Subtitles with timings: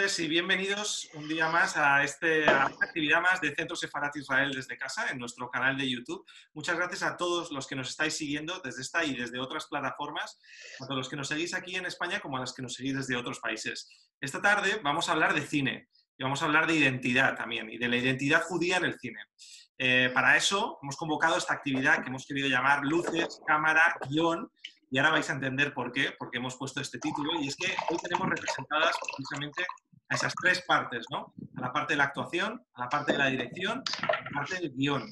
[0.00, 4.16] Tardes y bienvenidos un día más a, este, a esta actividad más de Centro Sefarat
[4.16, 6.24] Israel desde casa en nuestro canal de YouTube.
[6.54, 10.40] Muchas gracias a todos los que nos estáis siguiendo desde esta y desde otras plataformas,
[10.78, 13.14] tanto los que nos seguís aquí en España como a los que nos seguís desde
[13.14, 13.90] otros países.
[14.22, 17.76] Esta tarde vamos a hablar de cine y vamos a hablar de identidad también y
[17.76, 19.20] de la identidad judía en el cine.
[19.76, 24.50] Eh, para eso hemos convocado esta actividad que hemos querido llamar Luces, Cámara, Guión,
[24.90, 27.72] y ahora vais a entender por qué, porque hemos puesto este título, y es que
[27.90, 29.64] hoy tenemos representadas precisamente
[30.10, 31.32] a esas tres partes, ¿no?
[31.56, 34.56] A la parte de la actuación, a la parte de la dirección, a la parte
[34.56, 35.06] del guion.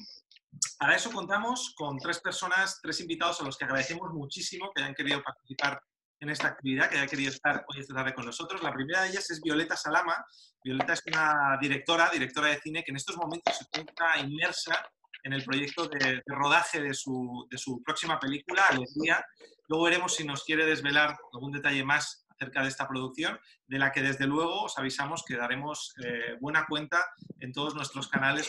[0.77, 4.95] Para eso contamos con tres personas, tres invitados a los que agradecemos muchísimo que hayan
[4.95, 5.81] querido participar
[6.19, 8.61] en esta actividad, que haya querido estar hoy esta tarde con nosotros.
[8.61, 10.25] La primera de ellas es Violeta Salama.
[10.61, 14.85] Violeta es una directora, directora de cine, que en estos momentos se encuentra inmersa
[15.23, 19.25] en el proyecto de, de rodaje de su, de su, próxima película, Alegría.
[19.69, 23.37] Luego veremos si nos quiere desvelar algún detalle más acerca de esta producción,
[23.67, 27.03] de la que desde luego os avisamos que daremos eh, buena cuenta
[27.39, 28.47] en todos nuestros canales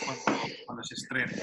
[0.65, 1.33] cuando, se estrene.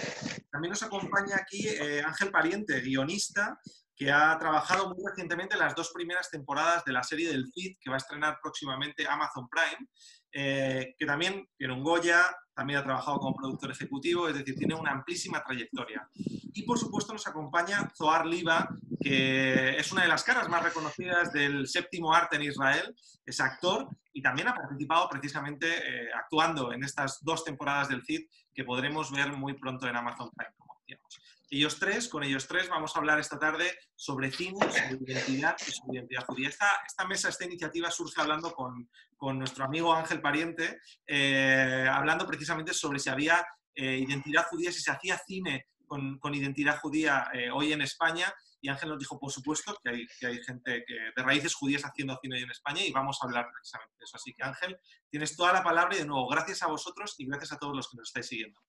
[0.50, 3.60] También nos acompaña aquí eh, Ángel Pariente, guionista,
[3.94, 7.76] que ha trabajado muy recientemente en las dos primeras temporadas de la serie del Cid,
[7.80, 9.88] que va a estrenar próximamente Amazon Prime,
[10.32, 12.24] eh, que también tiene un Goya,
[12.58, 16.08] también ha trabajado como productor ejecutivo, es decir, tiene una amplísima trayectoria.
[16.12, 18.68] Y por supuesto nos acompaña Zohar Liva,
[19.00, 23.88] que es una de las caras más reconocidas del séptimo arte en Israel, es actor
[24.12, 29.12] y también ha participado precisamente eh, actuando en estas dos temporadas del Cid que podremos
[29.12, 31.20] ver muy pronto en Amazon Prime, como decíamos.
[31.50, 35.70] Ellos tres, con ellos tres vamos a hablar esta tarde sobre cine, sobre identidad y
[35.70, 36.50] sobre identidad judía.
[36.50, 42.74] Esta, mesa, esta iniciativa surge hablando con, con nuestro amigo Ángel Pariente, eh, hablando precisamente
[42.74, 47.50] sobre si había eh, identidad judía, si se hacía cine con, con identidad judía eh,
[47.50, 48.30] hoy en España.
[48.60, 50.84] Y Ángel nos dijo, por supuesto, que hay, que hay gente
[51.16, 54.16] de raíces judías haciendo cine hoy en España y vamos a hablar precisamente de eso.
[54.16, 54.76] Así que Ángel,
[55.08, 57.88] tienes toda la palabra y de nuevo, gracias a vosotros y gracias a todos los
[57.88, 58.60] que nos estáis siguiendo.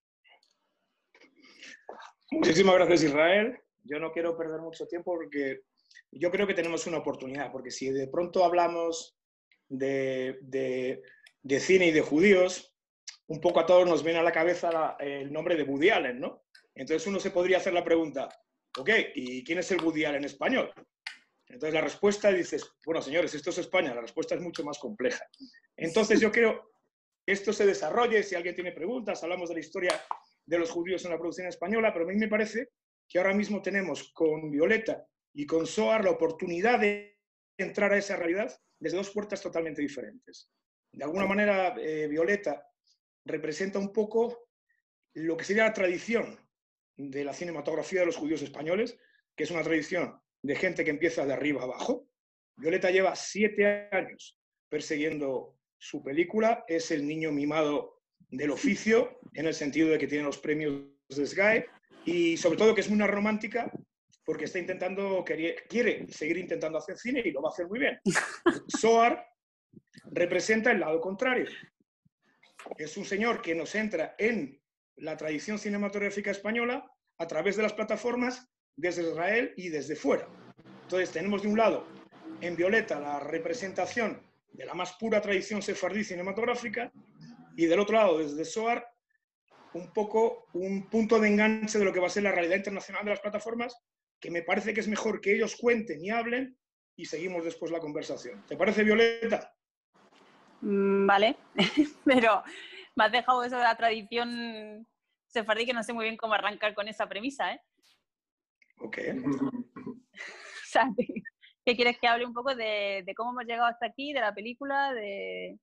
[2.31, 3.59] Muchísimas gracias, Israel.
[3.83, 5.61] Yo no quiero perder mucho tiempo porque
[6.11, 9.17] yo creo que tenemos una oportunidad, porque si de pronto hablamos
[9.67, 11.01] de,
[11.59, 12.75] cine y de judíos,
[13.27, 16.43] un poco a todos nos viene a la cabeza el nombre de Woody Allen, ¿no?
[16.75, 18.29] Entonces uno se podría hacer la pregunta,
[18.77, 20.71] ok, ¿y quién es el Woody Allen español?
[21.47, 25.25] Entonces la respuesta dices, bueno, señores, esto es España, la respuesta es mucho más compleja.
[25.75, 26.71] Entonces yo quiero
[27.25, 30.01] que esto se desarrolle, si alguien tiene preguntas, hablamos de la historia
[30.49, 32.69] de los judíos en la producción española, pero a mí me parece
[33.07, 37.19] que ahora mismo tenemos con Violeta y con Soar la oportunidad de
[37.55, 40.49] entrar a esa realidad desde dos puertas totalmente diferentes.
[40.91, 42.67] De alguna manera, eh, Violeta
[43.25, 44.49] representa un poco
[45.13, 46.39] lo que sería la tradición
[46.97, 48.97] de la cinematografía de los judíos españoles,
[49.35, 52.09] que es una tradición de gente que empieza de arriba abajo.
[52.57, 57.98] Violeta lleva siete años persiguiendo su película, es el niño mimado
[58.29, 61.63] del oficio, en el sentido de que tiene los premios de Sky,
[62.05, 63.71] y sobre todo que es una romántica
[64.25, 67.99] porque está intentando, quiere seguir intentando hacer cine y lo va a hacer muy bien.
[68.79, 69.25] Soar
[70.11, 71.47] representa el lado contrario.
[72.77, 74.61] Es un señor que nos entra en
[74.97, 76.85] la tradición cinematográfica española
[77.17, 80.27] a través de las plataformas desde Israel y desde fuera.
[80.83, 81.87] Entonces tenemos de un lado
[82.41, 84.21] en Violeta la representación
[84.53, 86.91] de la más pura tradición sefardí cinematográfica
[87.59, 88.87] y del otro lado, desde SOAR,
[89.73, 93.03] un poco un punto de enganche de lo que va a ser la realidad internacional
[93.03, 93.75] de las plataformas,
[94.17, 96.57] que me parece que es mejor que ellos cuenten y hablen
[96.95, 98.45] y seguimos después la conversación.
[98.47, 99.53] ¿Te parece, Violeta?
[100.61, 101.35] Mm, vale,
[102.05, 102.43] pero
[102.95, 104.87] me has dejado eso de la tradición
[105.27, 107.61] sefardí que no sé muy bien cómo arrancar con esa premisa, ¿eh?
[108.79, 108.99] Ok.
[109.83, 110.87] o sea,
[111.65, 114.33] ¿qué quieres que hable un poco de, de cómo hemos llegado hasta aquí, de la
[114.33, 115.59] película, de,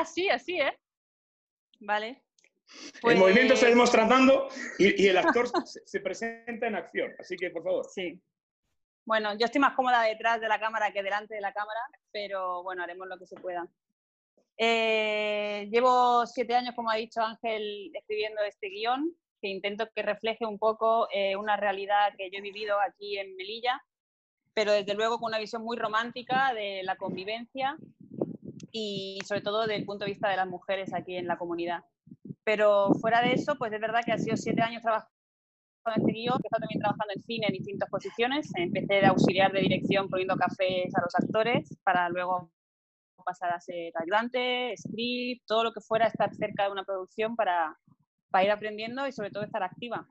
[0.00, 0.76] Así, así, ¿eh?
[1.80, 2.24] Vale.
[3.00, 3.14] Pues...
[3.14, 4.48] El movimiento seguimos tratando
[4.78, 7.86] y, y el actor se, se, presenta en acción, así que por favor.
[7.88, 8.20] Sí.
[9.04, 11.78] Bueno, yo estoy más cómoda detrás de la cámara que delante de la cámara,
[12.10, 13.68] pero bueno, haremos lo que se pueda.
[14.56, 20.44] Eh, llevo siete años, como ha dicho Ángel, escribiendo este guion, que intento que refleje
[20.44, 23.80] un poco eh, una realidad que yo he vivido aquí en Melilla,
[24.54, 27.76] pero desde luego con una visión muy romántica de la convivencia
[28.76, 31.84] y sobre todo desde el punto de vista de las mujeres aquí en la comunidad.
[32.42, 35.14] Pero fuera de eso, pues es verdad que ha sido siete años trabajando
[35.86, 38.50] en este guion, he estado también trabajando en cine en distintas posiciones.
[38.56, 42.50] Empecé de auxiliar de dirección poniendo cafés a los actores para luego
[43.24, 47.78] pasar a ser ayudante, script, todo lo que fuera estar cerca de una producción para,
[48.30, 50.08] para ir aprendiendo y sobre todo estar activa.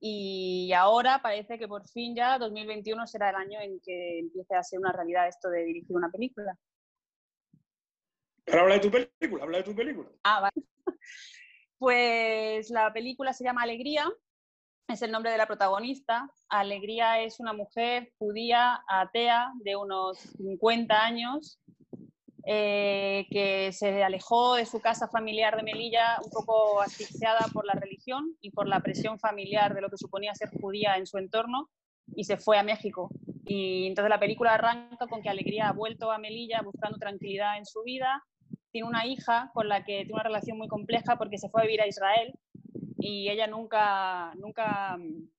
[0.00, 4.62] Y ahora parece que por fin ya 2021 será el año en que empiece a
[4.62, 6.58] ser una realidad esto de dirigir una película.
[8.52, 10.08] Habla de tu película, habla de tu película.
[10.24, 10.66] Ah, vale.
[11.78, 14.10] Pues la película se llama Alegría,
[14.88, 16.30] es el nombre de la protagonista.
[16.48, 21.60] Alegría es una mujer judía, atea, de unos 50 años,
[22.46, 27.74] eh, que se alejó de su casa familiar de Melilla un poco asfixiada por la
[27.74, 31.68] religión y por la presión familiar de lo que suponía ser judía en su entorno
[32.14, 33.10] y se fue a México.
[33.44, 37.66] Y entonces la película arranca con que Alegría ha vuelto a Melilla buscando tranquilidad en
[37.66, 38.22] su vida.
[38.76, 41.64] Tiene una hija con la que tiene una relación muy compleja porque se fue a
[41.64, 42.38] vivir a Israel
[42.98, 45.30] y ella nunca, nunca mm,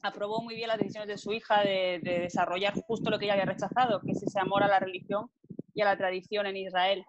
[0.00, 3.34] aprobó muy bien las decisiones de su hija de, de desarrollar justo lo que ella
[3.34, 5.30] había rechazado, que es ese amor a la religión
[5.74, 7.04] y a la tradición en Israel.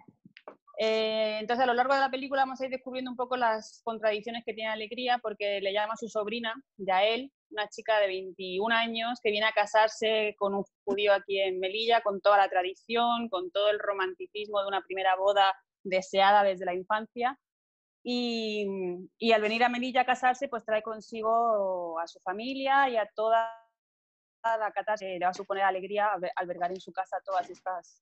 [0.82, 3.82] Eh, entonces, a lo largo de la película vamos a ir descubriendo un poco las
[3.86, 8.76] contradicciones que tiene Alegría, porque le llama a su sobrina, Yael, una chica de 21
[8.76, 13.30] años que viene a casarse con un judío aquí en Melilla, con toda la tradición,
[13.30, 15.54] con todo el romanticismo de una primera boda
[15.90, 17.38] deseada desde la infancia.
[18.04, 18.66] Y,
[19.34, 23.50] al venir a Melilla a casarse, pues trae consigo a su familia y a toda
[24.44, 28.02] la catástrofe le va a suponer alegría albergar en su casa todas estas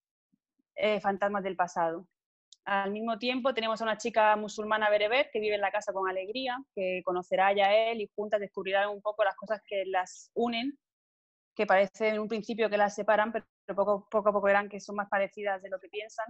[0.76, 2.08] eh, fantasmas del pasado.
[2.64, 6.10] Al mismo tiempo tenemos a una chica musulmana bereber que vive en la casa con
[6.10, 10.30] alegría, que conocerá ya a él y juntas descubrirán un poco las cosas que las
[10.34, 10.78] unen,
[11.56, 13.46] que parece en un principio que las separan, pero
[13.76, 16.26] poco a poco verán que son más parecidas de lo que piensan.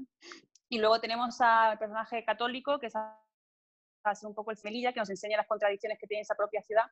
[0.70, 5.38] Y luego tenemos al personaje católico, que es un poco el Melilla, que nos enseña
[5.38, 6.86] las contradicciones que tiene esa propia ciudad.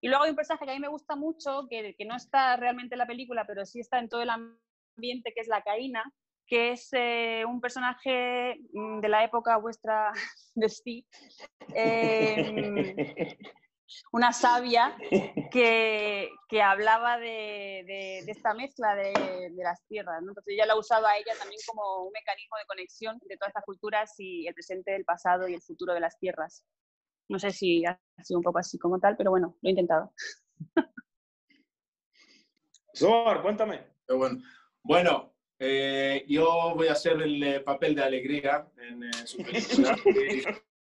[0.00, 2.56] Y luego hay un personaje que a mí me gusta mucho, que, que no está
[2.56, 6.04] realmente en la película, pero sí está en todo el ambiente, que es la Caína,
[6.48, 10.12] que es eh, un personaje mm, de la época vuestra
[10.54, 11.06] de Steve,
[11.74, 12.94] em,
[14.12, 14.96] una sabia
[15.52, 19.12] que, que hablaba de, de, esta mezcla de,
[19.50, 20.22] de las tierras.
[20.22, 20.30] ¿no?
[20.30, 23.50] Entonces ella la ha usado a ella también como un mecanismo de conexión de todas
[23.50, 26.64] estas culturas y el presente, el pasado y el futuro de las tierras.
[27.28, 30.12] No sé si ha sido un poco así como tal, pero bueno, lo he intentado.
[32.96, 33.86] Zor, cuéntame.
[34.08, 34.42] Bueno,
[34.82, 39.96] bueno eh, yo voy a hacer el eh, papel de alegría en eh, su película.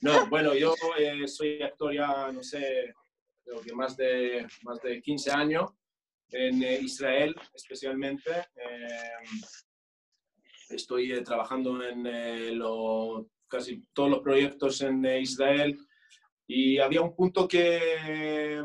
[0.00, 0.74] no, bueno, yo
[1.26, 2.94] soy actor ya, no sé,
[3.44, 5.70] creo que más de, más de 15 años
[6.30, 8.30] en Israel especialmente.
[10.70, 15.78] estoy trabajando en lo, casi todos los proyectos en Israel
[16.46, 18.62] y había un punto que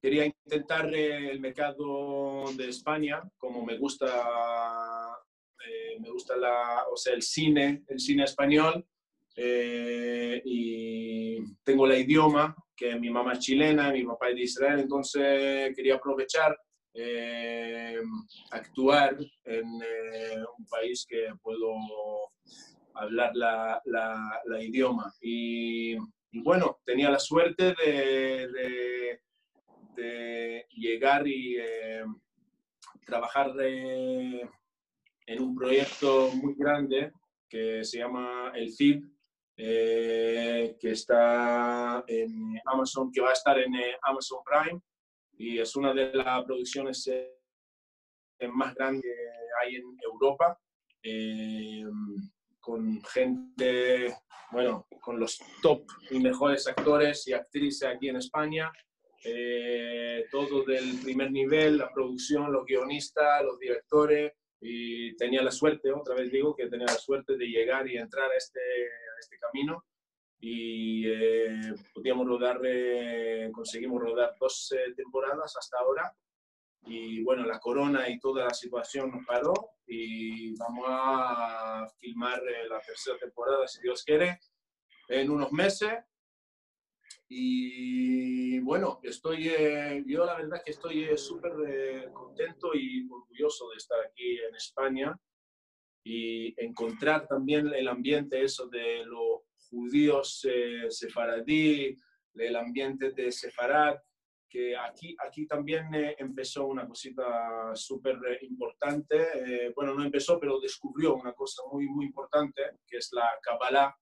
[0.00, 4.08] quería intentar eh, el mercado de España, como me gusta,
[5.66, 8.86] eh, me gusta la, o sea, el cine, el cine español,
[9.36, 14.80] eh, y tengo la idioma, que mi mamá es chilena, mi papá es de Israel,
[14.80, 16.56] entonces quería aprovechar,
[18.50, 21.72] actuar en un país que puedo
[22.94, 25.14] hablar la, la, idioma.
[25.20, 25.96] Y,
[26.32, 29.20] bueno, tenía la suerte de
[30.80, 32.04] llegar y eh,
[33.04, 33.52] trabajar
[35.30, 37.12] en un proyecto muy grande
[37.48, 39.04] que se llama El CID,
[39.56, 44.80] eh, que está en Amazon, que va a estar en eh, Amazon Prime
[45.38, 47.08] y es una de las producciones
[48.52, 50.58] más grandes que hay en Europa,
[52.58, 54.14] con gente,
[54.50, 58.72] bueno, con los top y mejores actores y actrices aquí en España
[59.22, 65.92] eh, todo del primer nivel, la producción, los guionistas, los directores, y tenía la suerte,
[65.92, 69.38] otra vez digo, que tenía la suerte de llegar y entrar a este, a este
[69.38, 69.84] camino.
[70.38, 76.14] Y eh, podíamos rodar, eh, conseguimos rodar dos temporadas hasta ahora.
[76.86, 79.52] Y bueno, la corona y toda la situación nos paró
[79.86, 84.40] y vamos a filmar la tercera temporada, si Dios quiere,
[85.08, 85.92] en unos meses
[87.32, 93.70] y bueno, estoy, eh, yo la verdad que estoy eh, súper eh, contento y orgulloso
[93.70, 95.16] de estar aquí en España
[96.02, 100.44] y encontrar también el ambiente eso de los judíos
[100.88, 101.96] sefaradí,
[102.34, 103.98] el ambiente de Sefarad,
[104.48, 105.86] que aquí, aquí también
[106.18, 109.72] empezó una cosita súper importante.
[109.76, 113.94] bueno, no empezó, pero descubrió una cosa muy, muy importante, que es la Kabbalah,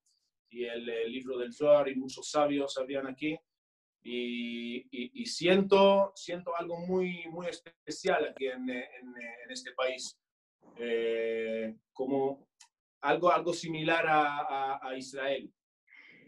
[0.50, 3.38] y el, el libro del Zohar y muchos sabios habían aquí.
[4.02, 9.14] Y, y- y siento, siento algo muy, muy especial aquí en, en-
[9.44, 10.16] en este país,
[10.80, 12.46] Eh, como
[13.02, 15.52] algo, algo similar a, a- a Israel.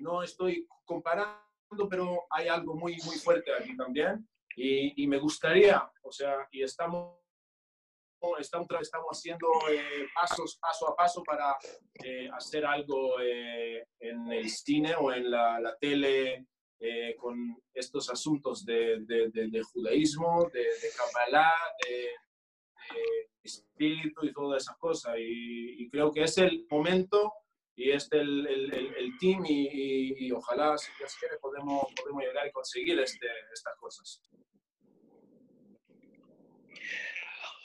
[0.01, 4.27] No estoy comparando, pero hay algo muy, muy fuerte aquí también.
[4.57, 7.20] Y, y me gustaría, o sea, y estamos,
[8.39, 11.57] estamos, estamos haciendo eh, pasos, paso a paso para
[12.05, 16.47] eh, hacer algo eh, en el cine o en la, la tele
[16.79, 17.37] eh, con
[17.75, 20.65] estos asuntos de, de- de- de judaísmo, de,
[20.97, 21.53] Kabbalah,
[21.87, 22.09] de
[23.43, 25.17] espíritu y todas esas cosas.
[25.19, 27.33] Y, y creo que es el momento
[27.77, 31.85] y es el, el, el- el team y, y- y ojalá, si Dios quiere, podemos,
[31.97, 34.23] podemos llegar y conseguir este, estas cosas.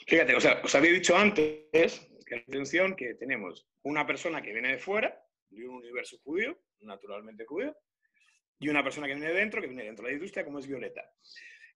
[0.06, 4.68] Fíjate, o sea, os había dicho antes que atención que tenemos una persona que viene
[4.68, 5.20] de fuera,
[5.50, 7.76] de un universo judío, naturalmente judío,
[8.58, 10.66] y una persona que viene de dentro, que viene dentro de la industria, como es
[10.66, 11.02] Violeta.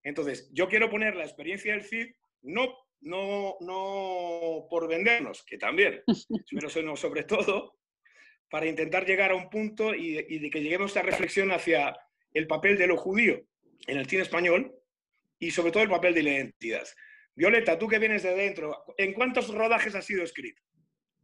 [0.02, 6.02] Entonces, yo quiero poner la experiencia del CID, no, no, no por vendernos, que también,
[6.50, 7.78] pero sobre todo
[8.48, 11.96] para intentar llegar a un punto y, y de que lleguemos a esta reflexión hacia
[12.32, 13.40] el papel de lo judío
[13.86, 14.72] en el cine español
[15.38, 16.86] y sobre todo el papel de la identidad.
[17.34, 20.62] Violeta, tú que vienes de dentro, ¿en cuántos rodajes has sido escrito?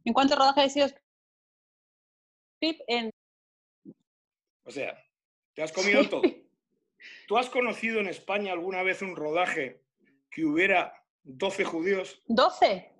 [0.03, 2.81] ¿En cuántos rodajes ha sido script?
[2.87, 3.11] En
[4.63, 4.97] O sea,
[5.53, 6.21] te has comido todo.
[7.27, 9.83] ¿Tú has conocido en España alguna vez un rodaje
[10.31, 12.21] que hubiera 12 judíos?
[12.27, 12.91] 12.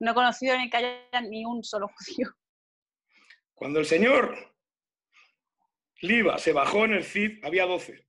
[0.00, 2.34] No he conocido ni que haya ni un solo judío.
[3.54, 4.36] Cuando el señor
[6.00, 8.04] Liva se bajó en el CID, había 12,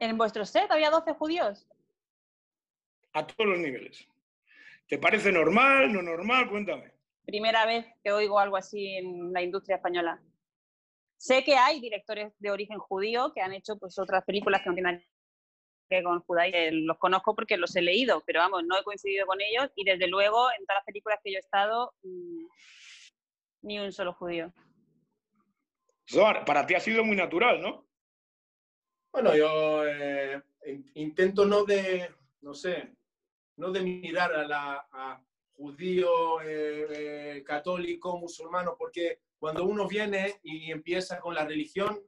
[0.00, 1.66] ¿En vuestro set había 12 judíos?
[3.12, 4.06] A todos los niveles.
[4.86, 6.48] ¿Te parece normal, no normal?
[6.48, 6.92] Cuéntame.
[7.24, 10.20] Primera vez que oigo algo así en la industria española.
[11.16, 14.74] Sé que hay directores de origen judío que han hecho pues, otras películas que no
[14.74, 15.06] tienen nada
[15.88, 16.58] que ver con judaísmo.
[16.58, 19.84] Eh, Los conozco porque los he leído, pero vamos, no he coincidido con ellos y
[19.84, 22.44] desde luego en todas las películas que yo he estado, mm,
[23.62, 24.52] ni un solo judío.
[26.08, 27.86] Zohar, para ti ha sido muy natural, ¿no?
[29.12, 32.94] Bueno, yo eh, in- intento no de, no sé,
[33.60, 35.24] no de mirar a la
[35.60, 42.00] judío, eh, eh, católico, musulmano, porque cuando uno viene y empieza con la religión,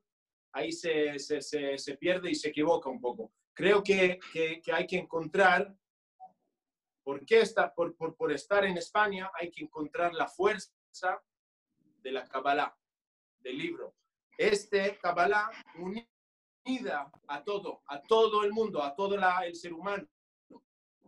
[0.53, 3.31] ahí se, se, se, se pierde y se equivoca un poco.
[3.53, 5.77] Creo que, que, hay que encontrar,
[7.05, 11.23] por, qué está, por, por, por estar en España, hay que encontrar la fuerza
[11.99, 12.75] de la Kabbalah,
[13.41, 13.95] del libro.
[14.39, 20.09] Este Kabbalah unida a todo, a todo el mundo, a todo el ser humano.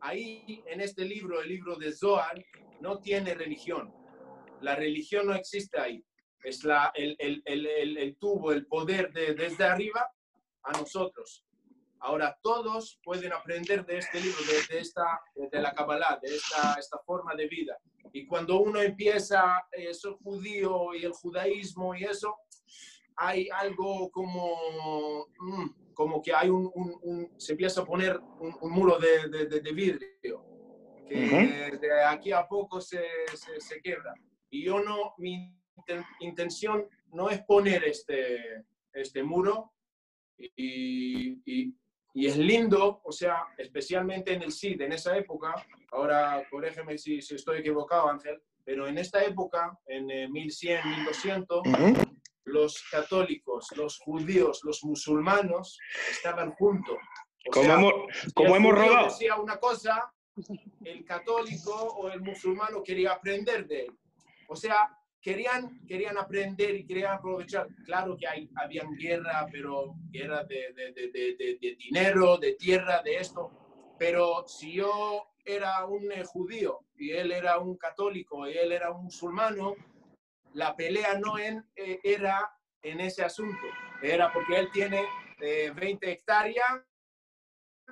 [0.00, 2.44] Ahí, en este libro, el libro de Zohar,
[2.80, 3.92] no tiene religión.
[4.60, 6.04] La religión no existe ahí.
[6.42, 10.06] Es la, el, el, el, el, tubo, el poder de, desde arriba
[10.62, 11.44] a nosotros.
[12.00, 16.98] Ahora todos pueden aprender de este libro, de, esta, de la Kabbalah, de esta, esta
[17.06, 17.78] forma de vida.
[18.12, 22.36] Y cuando uno empieza eso judío y el judaísmo y eso,
[23.16, 28.54] hay algo como, mm, como que hay un, un- un- se empieza a poner un,
[28.60, 30.44] un muro de, de- de- de vidrio,
[31.08, 31.16] que
[31.80, 33.02] de aquí a poco se,
[33.34, 34.14] se, se quebra.
[34.50, 39.72] Y yo no, mi inten- intención no es poner este, este muro
[40.38, 41.74] y, y-
[42.16, 45.54] y es lindo, o sea, especialmente en el CID, en esa época,
[45.90, 51.62] ahora corrígeme si, si estoy equivocado, Ángel, pero en esta época, en eh, 1100, 1200,
[52.44, 55.78] los católicos, los judíos, los musulmanos
[56.10, 56.96] estaban juntos.
[57.50, 59.04] Como hemos, si como hemos rodado.
[59.06, 60.12] decía una cosa,
[60.84, 63.98] el católico o el musulmano quería aprender de él.
[64.48, 64.88] O sea,
[65.20, 67.66] querían, querían aprender y querían aprovechar.
[67.84, 72.52] Claro que hay, habían guerra, pero guerra de, de, de, de- de- de dinero, de
[72.54, 73.50] tierra, de esto.
[73.98, 78.90] Pero si yo era un eh, judío y él era un católico y él era
[78.90, 79.74] un musulmano,
[80.54, 82.50] la pelea no en- eh, era
[82.82, 83.62] en ese asunto.
[84.02, 85.04] Era porque él tiene
[85.40, 86.82] eh, 20 hectáreas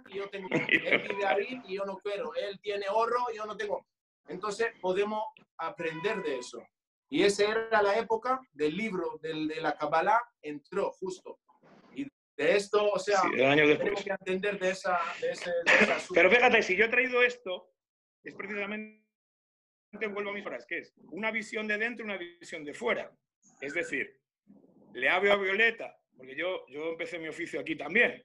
[0.08, 3.46] y yo tengo, él vive ahí y yo no quiero, él tiene oro y yo
[3.46, 3.86] no tengo.
[4.28, 5.22] Entonces podemos
[5.58, 6.62] aprender de eso.
[7.10, 11.40] Y esa era la época del libro del, de la Kabbalah, entró justo.
[11.94, 12.04] Y
[12.36, 16.14] de esto, o sea, Sí, tenemos que entender de, esa, de ese, de ese asunto.
[16.14, 17.70] Pero fíjate, si yo he traído esto,
[18.24, 19.01] es precisamente,
[20.08, 23.10] vuelvo a mis frases, que es una visión de dentro y una visión de fuera.
[23.60, 24.18] Es decir,
[24.94, 28.24] le hablo a Violeta, porque yo, yo empecé mi oficio aquí también,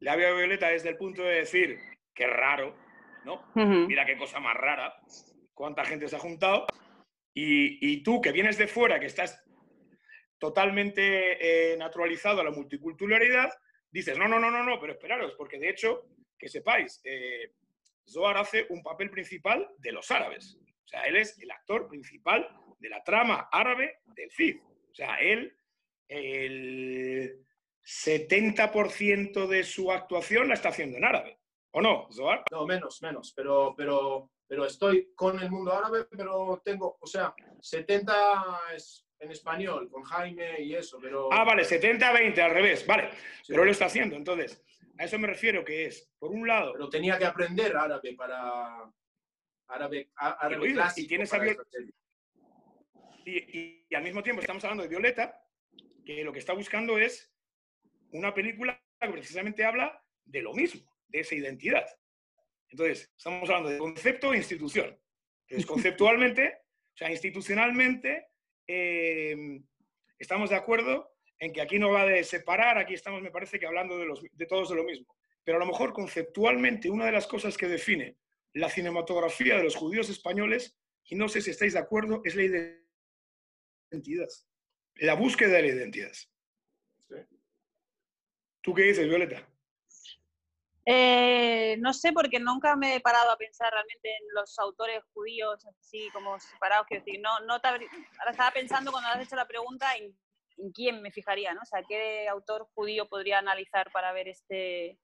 [0.00, 1.78] le hablo a Violeta desde el punto de decir,
[2.14, 2.76] qué raro,
[3.24, 3.50] ¿no?
[3.54, 4.94] Mira qué cosa más rara,
[5.52, 6.66] cuánta gente se ha juntado.
[7.32, 9.42] Y, y tú que vienes de fuera, que estás
[10.38, 13.50] totalmente eh, naturalizado a la multiculturalidad,
[13.90, 16.02] dices, no, no, no, no, no, pero esperaros, porque de hecho,
[16.38, 17.52] que sepáis, eh,
[18.06, 20.58] Zohar hace un papel principal de los árabes.
[20.84, 22.48] O sea, él es el actor principal
[22.78, 24.60] de la trama árabe del CID.
[24.90, 25.56] O sea, él,
[26.08, 27.44] el
[27.84, 31.38] 70% de su actuación la está haciendo en árabe.
[31.72, 32.44] ¿O no, Zohar?
[32.52, 37.34] No, menos, menos, pero, pero, pero estoy con el mundo árabe, pero tengo, o sea,
[37.60, 41.32] 70 es en español, con Jaime y eso, pero...
[41.32, 43.10] Ah, vale, 70-20, al revés, vale,
[43.48, 44.14] pero lo está haciendo.
[44.14, 44.62] Entonces,
[44.98, 46.72] a eso me refiero, que es, por un lado...
[46.72, 48.88] Pero tenía que aprender árabe para...
[49.68, 51.32] Árabe, árabe y, tienes
[53.24, 55.42] y, y, al mismo tiempo estamos hablando de Violeta,
[56.04, 57.32] que lo que está buscando es
[58.12, 61.86] una película que precisamente habla de lo mismo, de esa identidad.
[62.68, 64.98] Entonces, estamos hablando de concepto e institución.
[65.46, 66.58] Entonces, conceptualmente,
[66.94, 68.28] o sea, institucionalmente,
[68.66, 69.60] eh,
[70.18, 73.66] estamos de acuerdo en que aquí no va de separar, aquí estamos, me parece que
[73.66, 75.14] hablando de, los, de todos de lo mismo.
[75.42, 78.16] Pero a lo mejor conceptualmente una de las cosas que define
[78.54, 82.44] la cinematografía de los judíos españoles, y no sé si estáis de acuerdo, es la
[83.90, 84.28] identidad.
[84.96, 86.12] La búsqueda de la identidad.
[88.62, 89.46] ¿Tú qué dices, Violeta?
[90.86, 95.64] Eh, no sé, porque nunca me he parado a pensar realmente en los autores judíos
[95.66, 96.86] así como separados.
[96.86, 100.14] Quiero decir, no, no ahora estaba pensando cuando has hecho la pregunta en,
[100.72, 101.62] quién me fijaría, ¿no?
[101.62, 104.98] O sea, qué autor judío podría analizar para ver este.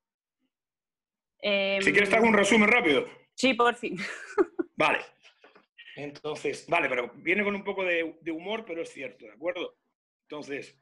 [1.42, 3.06] si quieres, te hago un resumen rápido.
[3.40, 3.96] Sí, por fin.
[4.76, 5.00] Vale.
[5.96, 9.76] Entonces, vale, pero viene con un poco de, de humor, pero es cierto, ¿de acuerdo?
[10.22, 10.78] Entonces,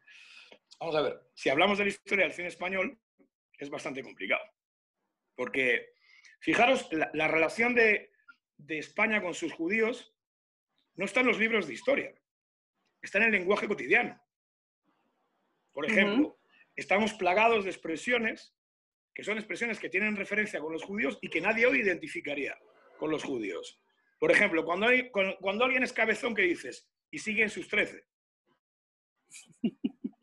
[0.78, 1.20] vamos a ver.
[1.34, 3.00] Si hablamos de la historia del cine español,
[3.58, 4.42] es bastante complicado
[5.38, 5.92] porque,
[6.40, 8.10] fijaros, la, relación de,
[8.66, 10.12] España con sus judíos
[10.96, 12.12] no está en los libros de historia,
[13.00, 14.20] está en el lenguaje cotidiano.
[15.72, 16.36] Por ejemplo,
[16.74, 18.52] estamos plagados de expresiones
[19.18, 22.56] que son expresiones que tienen referencia con los judíos y que nadie hoy identificaría
[22.96, 23.82] con los judíos.
[24.16, 24.86] Por ejemplo, cuando,
[25.40, 26.88] cuando, alguien es cabezón, ¿qué dices?
[27.10, 28.06] Y sigue en sus trece.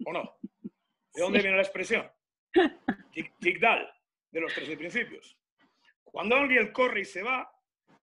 [0.05, 0.37] ¿O no?
[1.13, 2.09] ¿De dónde viene la expresión?
[3.41, 3.93] Tigdal
[4.31, 5.37] de los tres principios.
[6.05, 7.51] Cuando alguien corre y se va,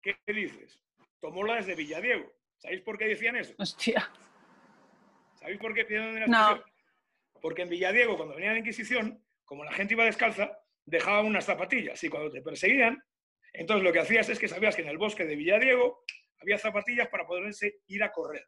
[0.02, 0.78] ¿qué dices?
[1.20, 2.30] Tomó la desde Villadiego.
[2.58, 3.54] ¿Sabéis por qué decían eso?
[3.56, 4.12] Hostia.
[5.36, 6.62] ¿Sabéis por qué tienen no.
[7.40, 12.02] Porque en Villadiego, cuando venía la Inquisición, como la gente iba descalza, dejaban unas zapatillas
[12.02, 13.02] y cuando te perseguían,
[13.52, 16.04] entonces lo que hacías es que sabías que en el bosque de Villadiego
[16.38, 18.46] había zapatillas para poderse ir a correr.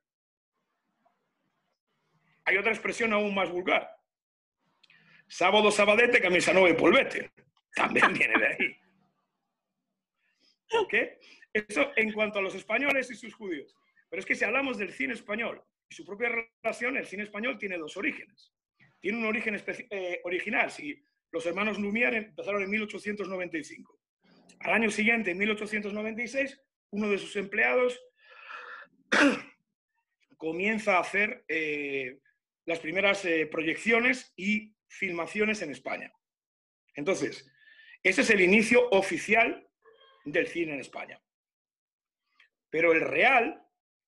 [2.45, 3.89] Hay otra expresión aún más vulgar.
[5.29, 7.31] Sábado sabadete, camisa nueva y polvete.
[7.75, 8.77] También viene de ahí.
[10.79, 10.95] ¿Ok?
[11.53, 13.75] Eso en cuanto a los españoles y sus judíos.
[14.11, 16.29] Pero es que si hablamos del cine español y su propia
[16.63, 18.53] relación, el cine español tiene dos orígenes.
[19.01, 20.71] Tiene un origen eh, original.
[20.71, 23.99] Si los hermanos Lumière empezaron en 1895.
[24.61, 28.01] Al año siguiente, en 1896, uno de sus empleados
[30.37, 32.21] comienza a hacer eh,
[32.67, 36.13] las primeras eh, proyecciones y filmaciones en España.
[36.95, 37.51] Entonces,
[38.05, 39.69] ese es el inicio oficial
[40.25, 41.21] del cine en España.
[42.71, 43.61] Pero el real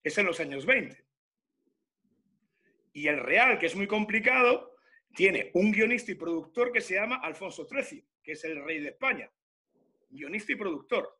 [0.05, 1.05] es en los años 20.
[2.93, 4.76] Y el real, que es muy complicado,
[5.17, 8.91] tiene un guionista y productor que se llama Alfonso XIII, que es el rey de
[8.91, 9.33] España.
[10.11, 11.19] Guionista y productor.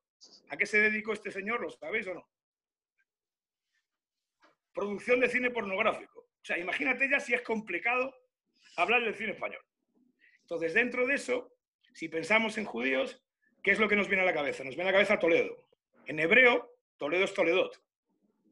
[0.51, 1.63] ¿A qué se dedicó este señor?
[1.63, 2.29] ¿Lo sabéis o no?
[4.75, 6.21] Producción de cine pornográfico.
[6.21, 8.15] O sea, imagínate ya si es complicado
[8.77, 9.65] hablar del cine español.
[10.43, 11.57] Entonces, dentro de eso,
[11.95, 13.25] si pensamos en judíos,
[13.63, 14.63] ¿qué es lo que nos viene a la cabeza?
[14.63, 15.57] Nos viene a la cabeza Toledo.
[16.05, 17.83] En hebreo, Toledo es Toledot.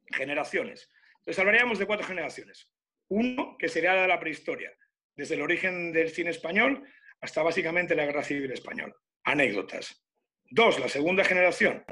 [0.07, 0.91] Generaciones.
[1.19, 2.71] Entonces hablaríamos de cuatro generaciones.
[3.09, 4.75] Uno, que sería la prehistoria,
[5.17, 6.87] desde el origen del cine español
[7.21, 8.95] hasta básicamente la Guerra Civil Española.
[9.25, 10.05] Anécdotas.
[10.51, 11.85] Dos, la segunda generación,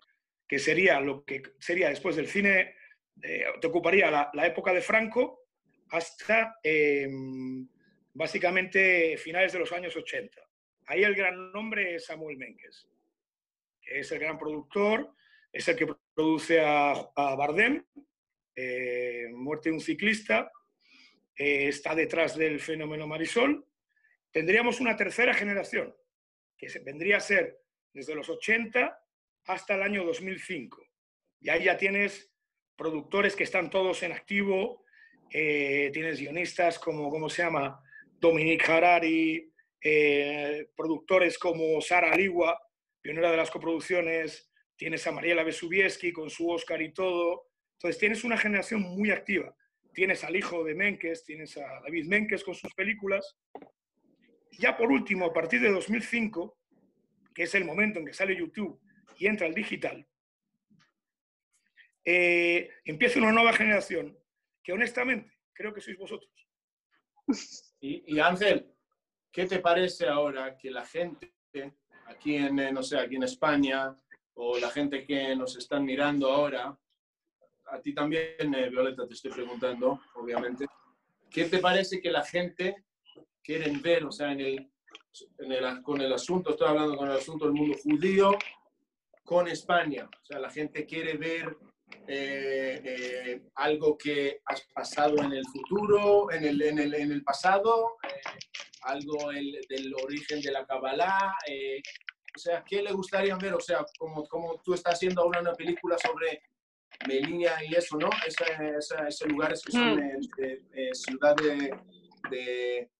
[0.46, 2.74] que sería lo que sería después del cine,
[3.22, 5.46] eh, te ocuparía la, época de Franco
[5.90, 7.66] hasta em,
[8.12, 10.40] básicamente finales de los años 80.
[10.86, 12.88] Ahí el gran nombre es Samuel Menkes,
[13.80, 15.14] que es el gran productor,
[15.52, 17.84] es el que produce a, Bardem,
[18.54, 20.50] eh, Muerte de un ciclista,
[21.36, 23.66] eh, está detrás del fenómeno Marisol.
[24.30, 25.94] Tendríamos una tercera generación,
[26.56, 27.60] que vendría a ser
[27.92, 28.98] desde los 80
[29.44, 30.86] hasta el año 2005.
[31.40, 32.30] Y ahí ya tienes
[32.76, 34.84] productores que están todos en activo,
[35.30, 37.82] eh, tienes guionistas como, ¿cómo se llama?
[38.18, 42.60] Dominique Harari, eh, productores como Sara Aligua,
[43.00, 47.50] pionera de las coproducciones, tienes a Mariela Besubieski con su Oscar y todo.
[47.74, 49.54] Entonces tienes una generación muy activa.
[49.92, 53.36] Tienes al hijo de Menkes, tienes a David Menkes con sus películas.
[54.58, 56.58] Ya por último, a partir de 2005,
[57.34, 58.80] que es el momento en que sale YouTube
[59.16, 60.06] y entra el digital,
[62.04, 64.18] eh, empieza una nueva generación
[64.62, 66.30] que honestamente creo que sois vosotros.
[67.80, 68.72] Y, y, Ángel,
[69.32, 71.32] ¿qué te parece ahora que la gente
[72.06, 73.96] aquí en, eh, no sé, aquí en España
[74.34, 76.78] o la gente que nos están mirando ahora,
[77.72, 80.66] a ti también, eh, Violeta, te estoy preguntando, obviamente,
[81.30, 82.84] ¿qué te parece que la gente
[83.42, 84.70] quiere ver, o sea, en el,
[85.38, 88.36] en el, con el asunto, estoy hablando con el asunto del mundo judío,
[89.24, 90.04] con España?
[90.04, 91.56] O sea, la gente quiere ver
[92.06, 97.24] eh, eh, algo que has pasado en el futuro, en el, en el, en el
[97.24, 98.20] pasado, eh,
[98.82, 101.34] algo el, del origen de la Kabbalah.
[102.36, 103.54] o sea, ¿qué le gustaría ver?
[103.54, 106.42] O sea, como, como tú estás haciendo ahora una película sobre
[107.06, 108.10] Melilla y eso, ¿no?
[108.26, 110.20] Esos lugares que son mm.
[110.36, 111.74] de, ciudad de,
[112.30, 112.90] de...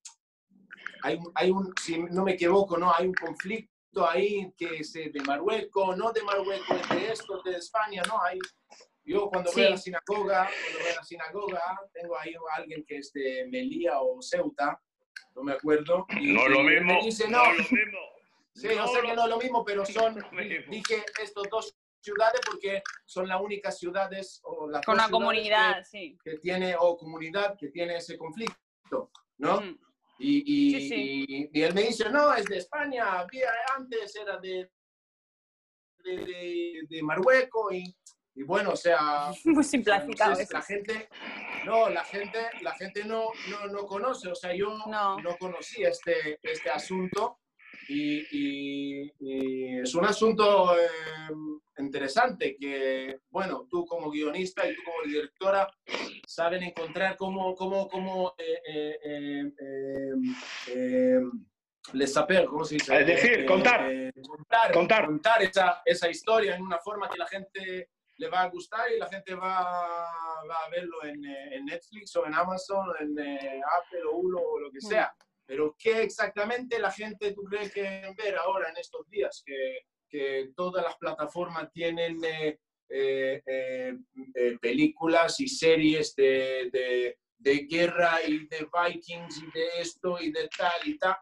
[1.03, 2.93] hay, hay, un, si no me equivoco, ¿no?
[2.95, 8.01] Hay un conflicto ahí que es de Marruecos, no de Marruecos, de esto, de España,
[8.07, 8.21] ¿no?
[8.23, 8.39] Hay,
[9.05, 11.61] yo cuando voy a la sinagoga, cuando voy a la sinagoga,
[11.93, 14.79] tengo ahí a alguien que es de Melilla o Ceuta,
[15.35, 16.05] no me acuerdo.
[16.19, 16.99] Y, no lo mismo.
[17.03, 17.99] Dice, no, lo mismo.
[18.55, 20.23] Sí, no yo sé que no es lo mismo, pero son,
[20.69, 25.85] dije estos dos ciudades porque son las únicas ciudades o las con una comunidad, que,
[25.85, 26.17] sí.
[26.23, 29.61] que tiene o comunidad que tiene ese conflicto, ¿no?
[29.61, 29.79] Mm.
[30.19, 31.49] Y, y, sí, sí.
[31.53, 34.69] y, él me dice, no, es de España, había, antes era de,
[36.03, 37.95] de, de, de Marruecos y
[38.35, 40.35] y bueno, o sea, muy simplificado.
[40.51, 41.09] la gente,
[41.65, 45.89] no, la gente, la gente no, no, no conoce, o sea, yo no, no conocía
[45.89, 47.39] este, este asunto
[47.87, 50.87] y, y, es un asunto eh,
[51.77, 55.67] interesante que, bueno, tú como guionista y tú como directora
[56.27, 59.51] saben encontrar cómo, cómo, cómo eh, eh,
[60.67, 61.19] eh
[61.91, 62.97] les saber, ¿cómo se dice?
[62.97, 63.91] Es decir, contar.
[64.25, 65.05] contar, contar.
[65.05, 68.99] contar esa, esa historia en una forma que la gente le va a gustar y
[68.99, 69.63] la gente va,
[70.49, 74.17] va a verlo en, eh, en, Netflix o en Amazon o en eh, Apple o
[74.17, 75.13] Hulu o lo que sea.
[75.45, 79.43] Pero ¿qué exactamente la gente tú crees que ver ahora en estos días?
[79.45, 79.79] Que,
[80.09, 82.19] que todas las plataformas tienen
[82.89, 83.97] eh,
[84.61, 90.49] películas y series de, de, de, guerra y de Vikings y de esto y de
[90.55, 91.17] tal y tal.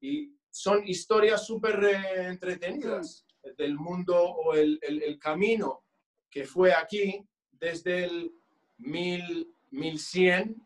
[0.00, 3.26] Y son historias súper entretenidas
[3.58, 5.84] del mundo o el, el, el camino
[6.30, 8.32] que fue aquí desde el
[8.78, 10.65] 1100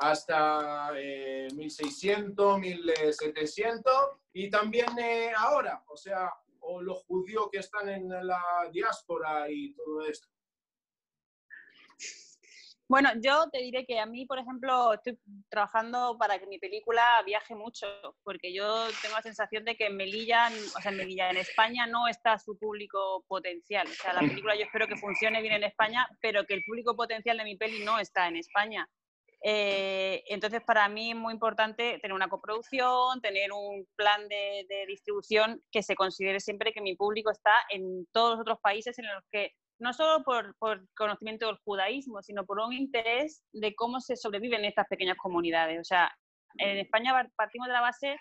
[0.00, 3.92] hasta 1600, 1700
[4.32, 9.72] y también eh, ahora, o sea, o los judíos que están en la diáspora y
[9.74, 10.28] todo esto.
[12.88, 15.16] Bueno, yo te diré que a mí, por ejemplo, estoy
[15.48, 17.86] trabajando para que mi película viaje mucho,
[18.24, 21.86] porque yo tengo la sensación de que en Melilla, o sea, en Melilla, en España
[21.86, 23.86] no está su público potencial.
[23.86, 26.96] O sea, la película yo espero que funcione bien en España, pero que el público
[26.96, 28.88] potencial de mi peli no está en España.
[29.42, 35.62] Eh, entonces, para mí es muy importante tener una coproducción, tener un plan de, distribución
[35.70, 39.24] que se considere siempre que mi público está en todos los otros países en los
[39.30, 44.16] que no solo por, por, conocimiento del judaísmo, sino por un interés de cómo se
[44.16, 45.80] sobreviven estas pequeñas comunidades.
[45.80, 46.12] O sea,
[46.58, 48.16] en España partimos de la base,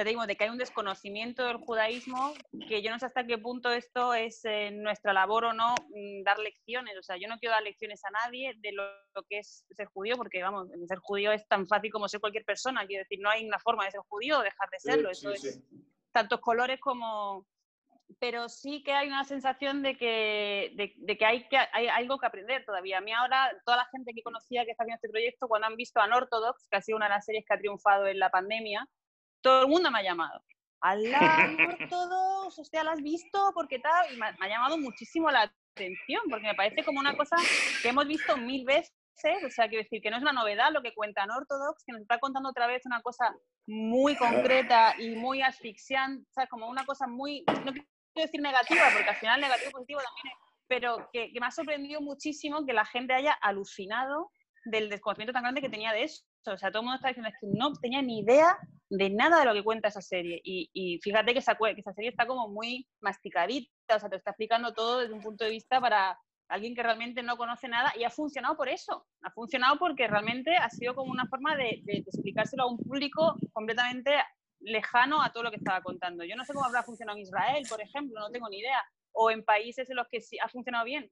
[0.00, 2.32] ya digo, de que hay un desconocimiento del judaísmo,
[2.66, 6.22] que yo no sé hasta qué punto esto es eh, nuestra labor o no mm,
[6.24, 6.96] dar lecciones.
[6.98, 8.82] O sea, yo no quiero dar lecciones a nadie de lo,
[9.28, 12.86] que es ser judío, porque, vamos, ser judío es tan fácil como ser cualquier persona.
[12.86, 15.10] Quiero decir, no hay una forma de ser judío o dejar de serlo.
[15.10, 15.62] Eso es
[16.12, 17.46] tantos colores como,
[18.18, 22.26] pero sí que hay una sensación de que, de, que, hay, que hay algo que
[22.26, 22.98] aprender todavía.
[22.98, 25.76] A mí ahora, toda la gente que conocía que está haciendo este proyecto, cuando han
[25.76, 28.88] visto Unorthodox, que ha sido una de las series que ha triunfado en la pandemia,
[29.42, 30.42] todo el mundo me ha llamado.
[30.80, 32.58] ¡Alá, Unorthodox!
[32.58, 33.52] ¿Usted la has visto?
[33.54, 34.14] ¿Por qué tal?
[34.14, 37.36] Y me, ha llamado muchísimo la atención, porque me parece como una cosa
[37.82, 38.94] que hemos visto mil veces
[39.46, 42.02] o sea, quiero decir que no es una novedad lo que cuenta Unorthodox, que nos
[42.02, 43.34] está contando otra vez una cosa
[43.66, 47.74] muy concreta y muy asfixiante, o sea, como una cosa muy, quiero
[48.14, 52.64] decir negativa, porque al final negativo positivo también es, pero que, me ha sorprendido muchísimo
[52.64, 54.30] que la gente haya alucinado
[54.64, 56.22] del desconocimiento tan grande que tenía de eso.
[56.46, 59.46] O sea, todo el mundo está diciendo que no tenía ni idea de nada de
[59.46, 60.40] lo que cuenta esa serie.
[60.44, 64.16] Y, y fíjate que esa, que esa serie está como muy masticadita, o sea, te
[64.16, 66.18] está explicando todo desde un punto de vista para
[66.48, 69.06] alguien que realmente no conoce nada y ha funcionado por eso.
[69.22, 73.36] Ha funcionado porque realmente ha sido como una forma de, de explicárselo a un público
[73.52, 74.12] completamente
[74.60, 76.24] lejano a todo lo que estaba contando.
[76.24, 78.84] Yo no sé cómo habrá funcionado en Israel, por ejemplo, no tengo ni idea.
[79.12, 81.10] O en países en los que sí ha funcionado bien.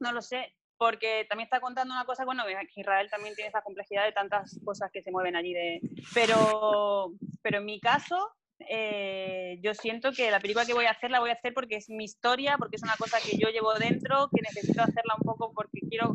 [0.00, 0.54] No lo sé.
[0.78, 4.90] Porque también está contando una cosa, bueno, Israel también tiene esa complejidad de tantas cosas
[4.92, 5.80] que se mueven allí, de,
[6.12, 7.12] pero,
[7.42, 8.32] pero en mi caso,
[8.68, 11.76] eh, yo siento que la película que voy a hacer la voy a hacer porque
[11.76, 15.24] es mi historia, porque es una cosa que yo llevo dentro, que necesito hacerla un
[15.24, 16.12] poco porque quiero,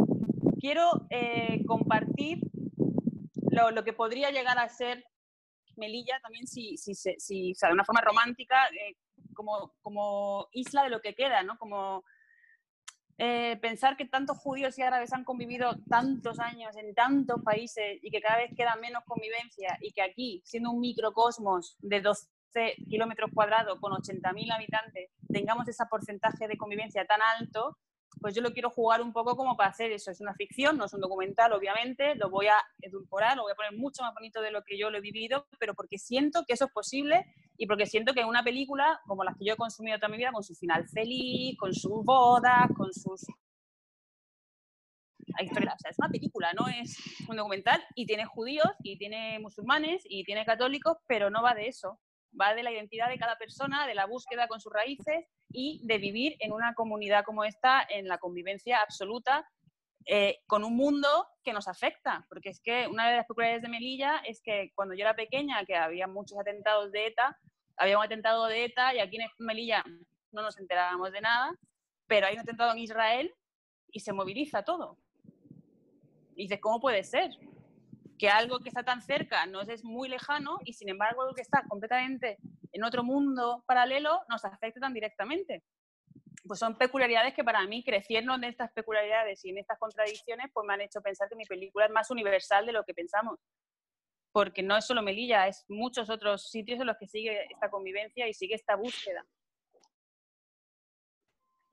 [0.60, 2.40] quiero eh, compartir
[3.52, 5.04] lo, que podría llegar a ser
[5.76, 8.96] Melilla también si, si, si, sea, de una forma romántica, eh,
[9.34, 11.58] como, como isla de lo que queda, ¿no?
[11.58, 12.04] Como
[13.18, 18.10] eh, pensar que tantos judíos y árabes han convivido tantos años en tantos países y
[18.10, 22.28] que cada vez queda menos convivencia y que aquí, siendo un microcosmos de 12
[22.90, 27.78] kilómetros cuadrados con 80.000 habitantes, tengamos ese porcentaje de convivencia tan alto,
[28.20, 30.12] pues yo lo quiero jugar un poco como para hacer eso.
[30.12, 33.56] Es una ficción, no es un documental, obviamente, lo voy a edulcorar, lo voy a
[33.56, 36.54] poner mucho más bonito de lo que yo lo he vivido, pero porque siento que
[36.54, 37.26] eso es posible
[37.58, 40.32] y porque siento que una película, como las que yo he consumido toda mi vida,
[40.32, 43.26] con su final feliz, con sus bodas, con sus...
[45.40, 46.98] Historia, o sea, es una película, no es
[47.30, 51.68] un documental y tiene judíos y tiene musulmanes y tiene católicos, pero no va de
[51.68, 52.00] eso
[52.40, 55.98] va de la identidad de cada persona, de la búsqueda con sus raíces y de
[55.98, 59.48] vivir en una comunidad como esta, en la convivencia absoluta,
[60.06, 61.08] eh, con un mundo
[61.44, 62.26] que nos afecta.
[62.30, 65.66] Porque es que una de las peculiaridades de Melilla es que cuando yo era pequeña,
[65.66, 67.38] que había muchos atentados de ETA,
[67.78, 69.84] había un atentado de ETA y aquí en Melilla
[70.32, 71.54] no nos enterábamos de nada,
[72.08, 73.34] pero hay un atentado en Israel
[73.92, 74.98] y se moviliza todo.
[76.36, 77.32] Y dices, ¿cómo puede ser?
[78.22, 81.42] que algo que está tan cerca nos es muy lejano y sin embargo algo que
[81.42, 82.38] está completamente
[82.72, 85.64] en otro mundo paralelo nos afecta tan directamente.
[86.44, 90.66] Pues son peculiaridades que para mí, creciendo en estas peculiaridades y en estas contradicciones, pues
[90.66, 93.40] me han hecho pensar que mi película es más universal de lo que pensamos.
[94.32, 98.28] Porque no es solo Melilla, es muchos otros sitios en los que sigue esta convivencia
[98.28, 99.26] y sigue esta búsqueda.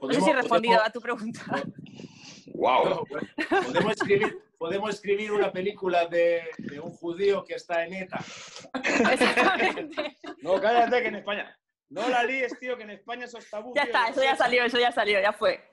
[0.01, 1.45] No sé si he respondido a tu pregunta.
[2.55, 3.07] ¡Wow!
[3.49, 6.43] Podemos escribir, podemos escribir una película de,
[6.83, 8.25] un judío que está en ETA.
[10.43, 11.59] No, cállate, que en España.
[11.91, 14.79] No la líes, tío, que en España eso está Ya está, eso ya salió, eso
[14.79, 15.65] ya salió, ya fue.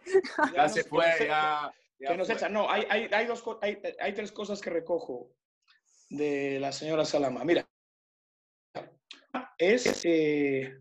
[0.53, 1.71] Ya, se fue, ya.
[1.99, 2.53] que nos echan.
[2.53, 5.31] No, hay, hay, hay, dos, hay, hay tres cosas que recojo
[6.09, 7.43] de la señora Salama.
[7.43, 7.67] Mira,
[9.57, 10.01] es.
[10.05, 10.77] Eh,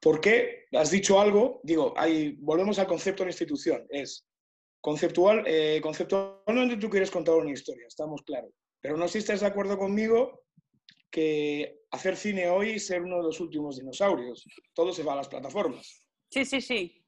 [0.00, 1.60] ¿Por qué has dicho algo?
[1.64, 3.86] Digo, hay, volvemos al concepto de institución.
[3.90, 4.27] Es
[4.88, 8.54] Conceptual, eh, conceptualmente tú quieres contar una historia, estamos claros.
[8.80, 10.46] Pero no sé si estás de acuerdo conmigo
[11.10, 14.46] que hacer cine hoy es ser uno de los últimos dinosaurios.
[14.72, 16.00] Todo se va a las plataformas.
[16.30, 17.04] Sí, sí, sí.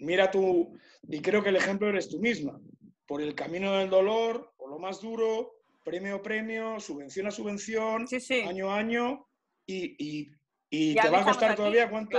[0.00, 2.60] Mira tú, y creo que el ejemplo eres tú misma.
[3.06, 8.06] Por el camino del dolor, por lo más duro, premio a premio, subvención a subvención,
[8.46, 9.26] año a año,
[9.64, 10.28] y,
[10.68, 12.18] te va a costar todavía cuánto.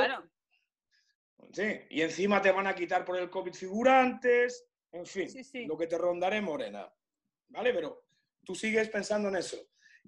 [1.55, 5.29] Sí, y encima te van a quitar por el COVID figurantes, en fin,
[5.65, 6.93] lo que te rondaré morena.
[7.47, 7.73] ¿Vale?
[7.73, 8.07] Pero
[8.43, 9.55] tú sigues pensando en eso.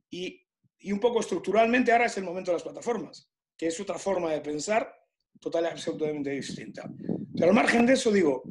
[0.09, 0.45] Y,
[0.79, 4.29] y, un poco estructuralmente ahora es el momento de las plataformas, que es otra forma
[4.33, 4.93] de pensar
[5.39, 6.91] total y absolutamente distinta.
[7.33, 8.43] Pero al margen de eso, digo,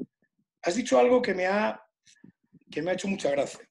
[0.63, 1.79] has dicho algo que me ha,
[2.71, 3.69] que me ha hecho mucha gracia,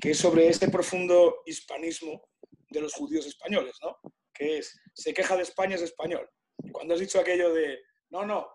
[0.00, 2.26] que es sobre este profundo hispanismo
[2.70, 3.98] de los judíos españoles, ¿no?
[4.32, 6.26] Que es, se queja de España es español.
[6.72, 8.48] Cuando has dicho aquello de, no, no.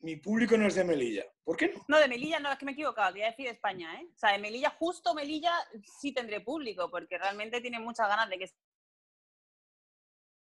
[0.00, 1.24] Mi público no es de Melilla.
[1.44, 1.84] ¿Por qué no?
[1.86, 3.12] No, de Melilla no, es que me he equivocado.
[3.12, 4.08] Voy a decir de España, ¿eh?
[4.12, 5.52] O sea, de Melilla, justo Melilla,
[6.00, 8.50] sí tendré público, porque realmente tiene muchas ganas de que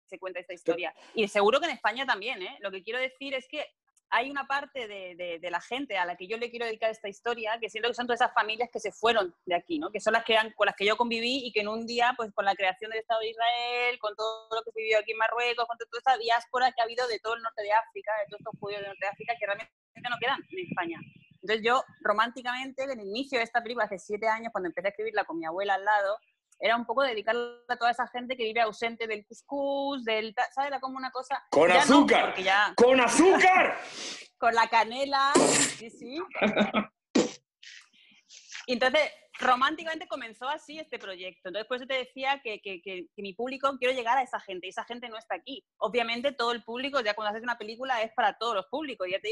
[0.07, 0.95] se cuente esta historia.
[1.15, 2.59] Y seguro que en España también, ¿eh?
[2.61, 3.67] Lo que quiero decir es que
[4.11, 7.09] hay una parte de, de, la gente a la que yo le quiero dedicar esta
[7.09, 9.91] historia, que siento que son todas esas familias que se fueron de aquí, ¿no?
[9.91, 12.15] que son las que han, con las que yo conviví y que en un día,
[12.17, 15.13] pues con la creación del Estado de Israel, con todo lo que se vivió aquí
[15.13, 18.11] en Marruecos, con toda esta diáspora que ha habido de todo el norte de África,
[18.21, 19.73] de todos estos judíos de norte de África que realmente
[20.11, 20.99] no quedan en España.
[21.43, 24.91] Entonces yo, románticamente, en el inicio de esta película, hace siete años, cuando empecé a
[24.91, 26.19] escribirla con mi abuela al lado,
[26.61, 30.35] era un poco dedicarla a toda esa gente que vive ausente del cuscús, del...
[30.55, 30.69] ¿Sabes?
[30.69, 31.43] Era como una cosa...
[31.51, 32.35] ¡Con azúcar!
[32.77, 33.79] ¡Con azúcar!
[34.39, 36.19] Con la canela, sí, sí.
[38.67, 41.49] Y entonces, románticamente comenzó así este proyecto.
[41.49, 44.67] Entonces, por eso te decía que, que, que, mi público, quiero llegar a esa gente,
[44.67, 45.65] y esa gente no está aquí.
[45.79, 49.07] Obviamente, todo el público, ya cuando haces una película, es para todos los públicos.
[49.11, 49.29] Ya te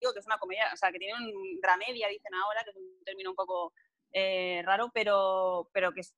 [0.00, 2.76] digo que es una comedia, o sea, que tiene un dramedia, dicen ahora, que es
[2.76, 3.72] un término un poco
[4.12, 6.14] eh, raro, pero, pero que es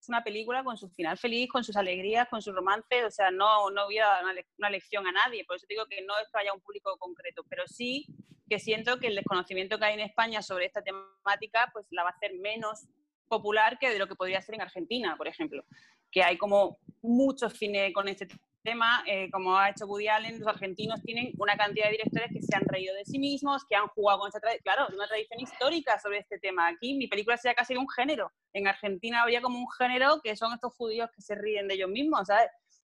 [0.00, 3.30] es una película con su final feliz, con sus alegrías, con sus romances, o sea,
[3.30, 6.30] no, no voy a dar una, lección a nadie, por eso digo que no es
[6.32, 8.06] que haya un público concreto, pero sí
[8.48, 12.08] que siento que el desconocimiento que hay en España sobre esta temática, pues la va
[12.08, 12.88] a hacer menos
[13.28, 15.62] popular que de lo que podría ser en Argentina, por ejemplo,
[16.10, 18.26] que hay como mucho cine con este
[18.62, 22.42] tema, eh, como ha hecho Woody Allen, los argentinos tienen una cantidad de directores que
[22.42, 25.40] se han reído de sí mismos, que han jugado con esta tradición, claro, una tradición
[25.40, 26.68] histórica sobre este tema.
[26.68, 28.32] Aquí mi película sería casi un género.
[28.52, 31.90] En Argentina había como un género que son estos judíos que se ríen de ellos
[31.90, 32.28] mismos.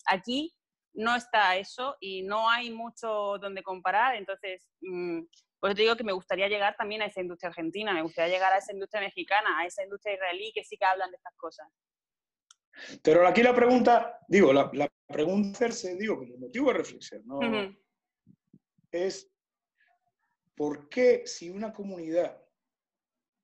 [0.07, 0.55] Aquí
[0.95, 5.21] no está eso y no hay mucho donde comparar, entonces, mm,
[5.61, 8.53] pues te digo que me gustaría llegar también a esa industria argentina, me gustaría llegar
[8.53, 11.69] a esa industria mexicana, a esa industria israelí que sí que hablan de estas cosas.
[13.03, 17.39] Pero aquí la pregunta, digo, la, la pregunta hacerse, digo, como motivo de reflexión, ¿no?
[18.91, 19.31] Es,
[20.55, 22.43] ¿por qué si una comunidad,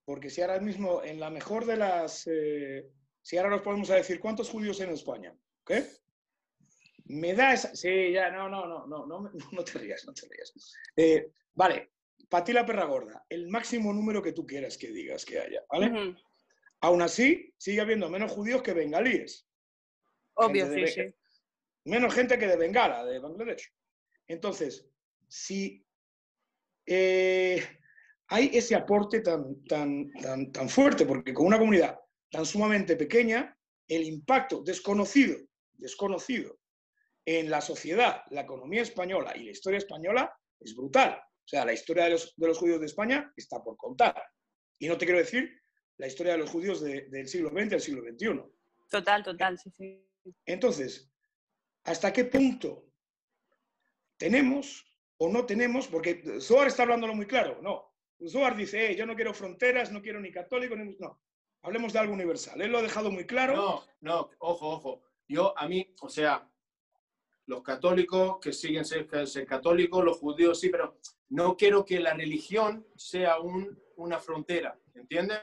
[0.04, 2.90] porque si ahora mismo en la mejor de las, eh,
[3.20, 5.86] si ahora nos podemos decir cuántos judíos en España, ¿qué?
[7.04, 10.26] Me da esa, sí, ya, no, no, no, no, no, no te rías, no te
[10.28, 10.52] rías.
[10.96, 11.92] Eh, vale,
[12.28, 15.62] para ti la perra gorda, el máximo número que tú quieras que digas que haya,
[15.70, 16.16] ¿vale?
[16.82, 19.48] Aún así, sigue habiendo menos judíos que bengalíes.
[20.34, 21.02] Obvio, sí, sí.
[21.84, 23.72] Menos gente que de Bengala, de Bangladesh.
[24.26, 24.88] Entonces,
[25.28, 25.86] si
[26.84, 27.64] eh,
[28.28, 33.56] hay ese aporte tan, tan, tan, tan fuerte, porque con una comunidad tan sumamente pequeña,
[33.86, 35.38] el impacto desconocido,
[35.74, 36.58] desconocido
[37.24, 41.12] en la sociedad, la economía española y la historia española es brutal.
[41.12, 44.20] O sea, la historia de los, de los judíos de España está por contar.
[44.80, 45.61] Y no te quiero decir
[46.02, 48.42] la historia de los judíos del siglo XX al siglo XXI.
[48.90, 50.04] Total, total, sí, sí.
[50.44, 51.08] Entonces,
[51.84, 52.88] ¿hasta qué punto
[54.16, 54.84] tenemos
[55.18, 55.86] o no tenemos?
[55.86, 57.94] Porque Zohar está hablándolo muy claro, no.
[58.26, 60.96] Zohar dice, yo no quiero fronteras, no quiero ni católico, ni...
[60.98, 61.22] no.
[61.62, 62.60] Hablemos de algo universal.
[62.60, 63.54] Él lo ha dejado muy claro.
[63.54, 65.02] No, no, ojo, ojo.
[65.28, 66.50] Yo, a mí, o sea,
[67.46, 72.12] los católicos que siguen ser, ser católicos, los judíos sí, pero no quiero que la
[72.12, 75.38] religión sea un, una frontera, ¿entiendes?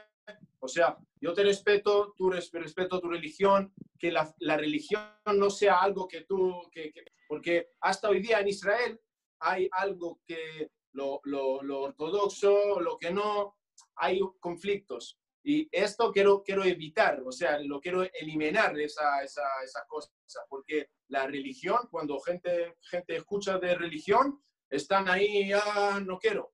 [0.60, 5.02] O sea, yo te respeto, tú respeto tu religión, que la, religión
[5.34, 6.92] no sea algo que tú, que,
[7.28, 9.00] porque hasta hoy día en Israel
[9.40, 13.56] hay algo que lo, ortodoxo, lo que no,
[13.96, 15.18] hay conflictos.
[15.42, 20.10] Y esto quiero, quiero evitar, o sea, lo quiero eliminar, esa, esa, esa cosa,
[20.48, 26.52] porque la religión, cuando gente, gente escucha de religión, están ahí, ah, no quiero.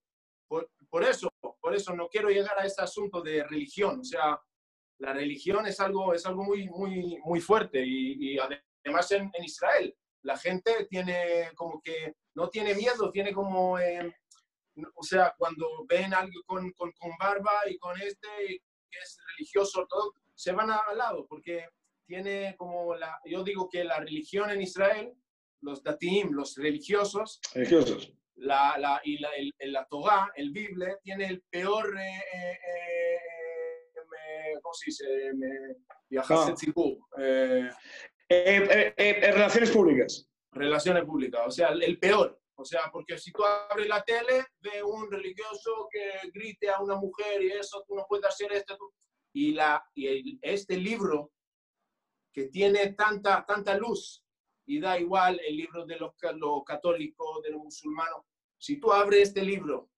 [0.48, 1.28] Por, por eso,
[1.66, 3.98] por eso no quiero llegar a ese asunto de religión.
[3.98, 4.40] O sea,
[5.00, 10.38] la religión es algo, es algo muy, muy, muy fuerte y, además en, Israel la
[10.38, 14.14] gente tiene como que no tiene miedo, tiene como, eh,
[14.94, 18.28] o sea, cuando ven a alguien con, con, con, barba y con este
[18.88, 21.68] que es religioso, todo, se van al lado porque
[22.06, 25.12] tiene como la, yo digo que la religión en Israel,
[25.62, 31.26] los datim, los religiosos, religiosos la, la, y la, el, la Torah, el Bible, tiene
[31.26, 32.58] el peor, eh, eh,
[33.94, 35.04] eh, ¿cómo se dice?
[36.08, 36.54] Viajarse ah.
[38.28, 40.28] relaciones públicas.
[40.52, 42.40] Relaciones públicas, o sea, el peor.
[42.58, 46.96] O sea, porque si tú abres la tele, ve un religioso que grite a una
[46.96, 48.78] mujer y eso, tú no puedes hacer esto.
[49.34, 51.32] Y, la, y este libro
[52.32, 54.25] que tiene tanta, tanta luz
[54.66, 56.12] y da igual el libro de los,
[56.64, 58.22] católicos, de los musulmanos.
[58.58, 59.90] Si tú abres este libro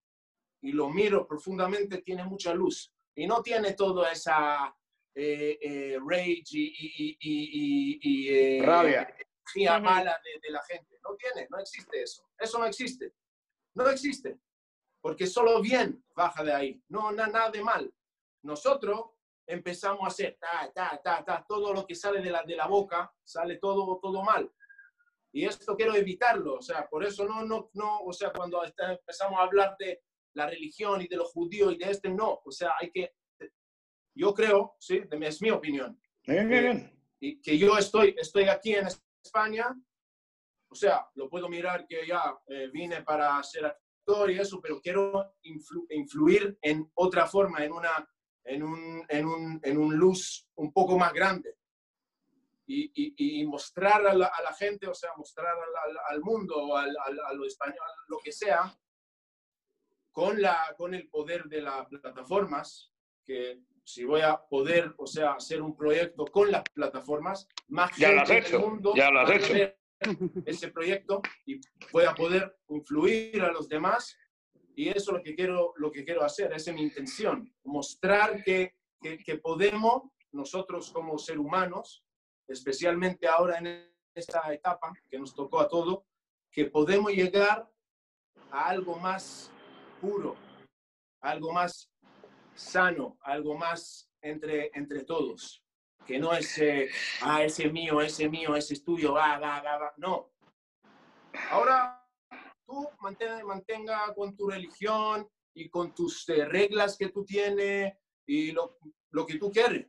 [0.63, 4.75] y lo miro profundamente, tiene mucha luz y no tiene toda esa
[5.15, 9.09] eh, eh, rage y, y, y eh, rabia
[9.81, 10.99] mala de, la gente.
[11.03, 12.29] No tiene, no existe eso.
[12.39, 13.15] Eso no existe.
[13.75, 14.39] No existe.
[15.01, 16.83] Porque solo bien baja de ahí.
[16.89, 17.93] No, nada de mal.
[18.43, 19.11] Nosotros
[19.47, 22.67] empezamos a hacer ta, ta, ta, ta, todo lo que sale de la, de la
[22.67, 24.51] boca, sale todo, todo mal.
[25.33, 29.39] Y esto quiero evitarlo, o sea, por eso no, no, no, o sea, cuando empezamos
[29.39, 30.03] a hablar de
[30.35, 33.13] la religión y de los judíos y de este, no, o sea, hay que,
[34.15, 36.01] yo creo, sí, es mi opinión.
[36.27, 36.99] Bien, bien, bien.
[37.21, 38.87] Y que yo estoy, estoy aquí en
[39.23, 39.67] España,
[40.71, 44.81] o sea, lo puedo mirar que ya eh, vine para ser actor y eso, pero
[44.81, 45.35] quiero
[45.91, 48.09] influir en otra forma, en una,
[48.45, 51.58] en un, en un, en un luz un poco más grande
[52.71, 55.55] y, mostrar a la, gente, o sea, mostrar
[56.11, 57.77] al, mundo, al, a lo español,
[58.09, 58.77] lo que sea,
[60.13, 62.93] con, la, con el poder de las plataformas,
[63.25, 68.27] que si voy a poder, o sea, hacer un proyecto con las plataformas, más ya
[68.27, 69.75] gente del mundo ya lo has hecho.
[70.45, 71.61] ese proyecto y
[71.91, 74.17] voy a poder influir a los demás
[74.77, 78.45] y eso es lo que quiero, lo que quiero hacer, esa es mi intención, mostrar
[78.45, 82.05] que, que, que podemos, nosotros como seres humanos,
[82.49, 86.07] especialmente ahora en esta etapa que nos tocó a todo,
[86.51, 87.71] que podemos llegar
[88.51, 89.53] a algo más
[90.01, 90.35] puro,
[91.21, 91.91] algo más
[92.55, 95.63] sano, algo más entre, entre todos.
[96.07, 96.89] que no es, eh,
[97.21, 99.93] ah, ese mío, ese mío, ese estudio, va, va, va, va.
[99.99, 100.33] No.
[101.51, 102.03] Ahora
[102.67, 107.93] tú mantenga, mantenga con tu religión y con tus eh, reglas que tú tienes
[108.27, 108.79] y lo,
[109.11, 109.87] lo que tú quieres.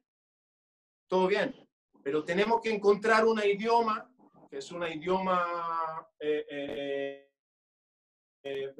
[1.08, 1.69] Todo bien.
[2.10, 4.10] Pero tenemos que encontrar un idioma,
[4.50, 7.30] que es un idioma eh, eh,
[8.42, 8.74] eh,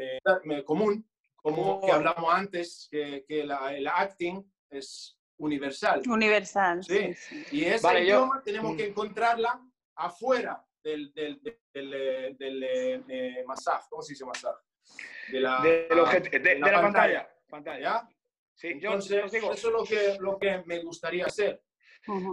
[0.50, 6.02] eh, común, como que hablamos antes, que, que la, el acting es universal.
[6.08, 6.84] Universal.
[6.84, 7.14] Sí.
[7.14, 7.58] sí, sí.
[7.58, 9.62] Y esa Vale, yo- idioma tenemos que encontrarla
[9.96, 13.86] afuera del, del, del, del, del, eh, eh, masaje.
[13.92, 14.58] ¿Cómo se dice masaje?
[15.32, 17.30] De la, Del objet- de, de la la pantalla.
[17.48, 17.80] pantalla.
[17.80, 18.10] ¿Ya?
[18.56, 21.62] Sí, yo Entonces, os digo, eso es lo que, lo que me gustaría hacer.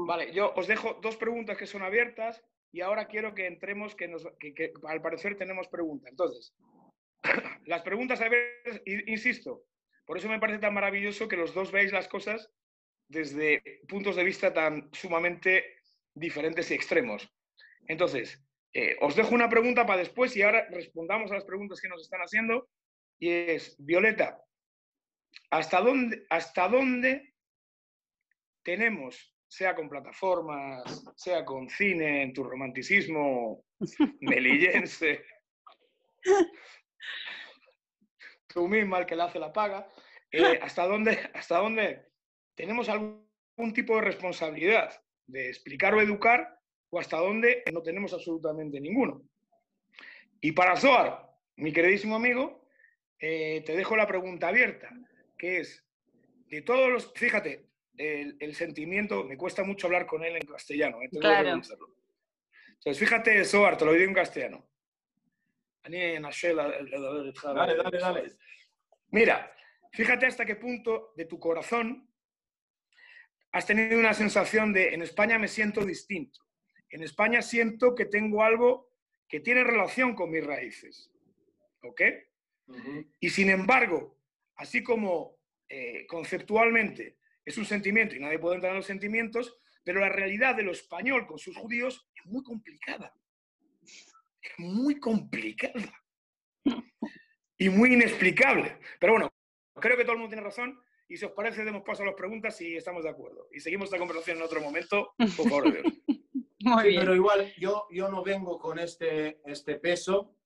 [0.06, 4.72] Vale, yo os dejo dos preguntas que son abiertas y ahora quiero que entremos, que,
[4.86, 6.10] al parecer tenemos preguntas.
[6.10, 6.54] Entonces,
[7.66, 9.64] las preguntas abiertas, insisto,
[10.06, 12.50] por eso me parece tan maravilloso que los dos veáis las cosas
[13.08, 15.80] desde puntos de vista tan sumamente
[16.14, 17.28] diferentes y extremos.
[17.86, 21.88] Entonces, eh, os dejo una pregunta para después y ahora respondamos a las preguntas que
[21.88, 22.68] nos están haciendo.
[23.18, 24.42] Y es, Violeta,
[25.50, 27.34] ¿hasta dónde, hasta dónde
[28.62, 33.64] tenemos, sea con plataformas, sea con cine, en tu romanticismo
[34.20, 35.24] melillense,
[38.46, 39.88] tú misma el que le hace la paga,
[40.30, 42.06] eh, ¿hasta, dónde, ¿hasta dónde
[42.54, 46.58] tenemos algún tipo de responsabilidad de explicar o educar
[46.90, 49.22] o hasta dónde no tenemos absolutamente ninguno?
[50.40, 52.66] Y para Zoar, mi queridísimo amigo,
[53.18, 54.90] eh, te dejo la pregunta abierta,
[55.38, 55.84] que es,
[56.48, 57.65] de todos los, fíjate,
[57.98, 61.60] el, el sentimiento, me cuesta mucho hablar con él en castellano, eh, Claro.
[62.78, 64.68] Entonces, fíjate, Zoar, te lo digo en castellano.
[67.54, 68.32] Dale, dale, dale.
[69.10, 69.52] Mira,
[69.92, 72.08] fíjate hasta qué punto de tu corazón
[73.52, 76.40] has tenido una sensación de, en España me siento distinto.
[76.90, 78.92] En España siento que tengo algo
[79.28, 81.10] que tiene relación con mis raíces.
[81.82, 82.02] ¿Ok?
[83.20, 84.18] Y sin embargo,
[84.56, 85.38] así como
[85.68, 87.16] eh, conceptualmente
[87.46, 90.72] es un sentimiento y nadie puede entrar en los sentimientos, pero la realidad de lo
[90.72, 93.14] español con sus judíos es muy complicada.
[94.42, 96.04] Es muy complicada.
[97.58, 98.76] Y muy inexplicable.
[99.00, 99.32] Pero bueno,
[99.80, 100.78] creo que todo el mundo tiene razón.
[101.08, 103.48] Y si os parece, demos paso a las preguntas y estamos de acuerdo.
[103.50, 105.94] Y seguimos esta conversación en otro momento, por favor de Dios.
[106.60, 107.00] Muy Sí, bien.
[107.00, 110.36] pero igual yo, yo no vengo con este, este peso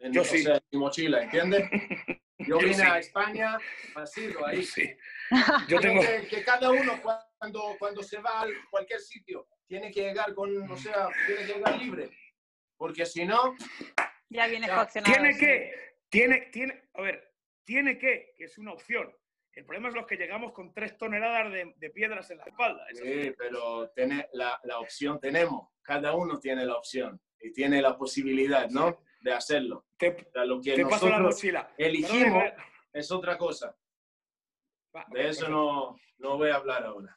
[0.00, 0.42] en Yo o sí.
[0.42, 1.64] sea, mi mochila, ¿entiendes?
[2.46, 2.82] Yo vine sí.
[2.82, 3.58] a España,
[3.94, 4.62] vacío ahí.
[4.62, 4.96] Sí.
[5.68, 6.00] Yo tengo...
[6.00, 10.70] Que, que cada uno cuando, cuando se va a cualquier sitio tiene que llegar con,
[10.70, 12.10] o sea, tiene que llegar libre.
[12.76, 13.54] Porque si no,
[14.28, 14.74] Ya vienes Ya.
[14.74, 15.14] coaccionado.
[15.14, 15.40] Tiene sí.
[15.40, 15.72] que,
[16.08, 17.32] tiene, tiene, a ver,
[17.64, 19.14] tiene que, que es una opción.
[19.54, 22.86] El problema es los que llegamos con tres toneladas de, de piedras en la espalda.
[22.94, 25.68] Sí, pero tiene, la, la opción tenemos.
[25.82, 29.02] Cada uno tiene la opción y tiene la posibilidad, ¿no?
[29.22, 29.86] De hacerlo.
[29.96, 31.70] Te, O sea, lo que te paso la nosotros mochila.
[31.78, 32.44] elegimos
[32.92, 33.74] es otra cosa.
[34.94, 37.16] va, De eso no, no voy a hablar ahora.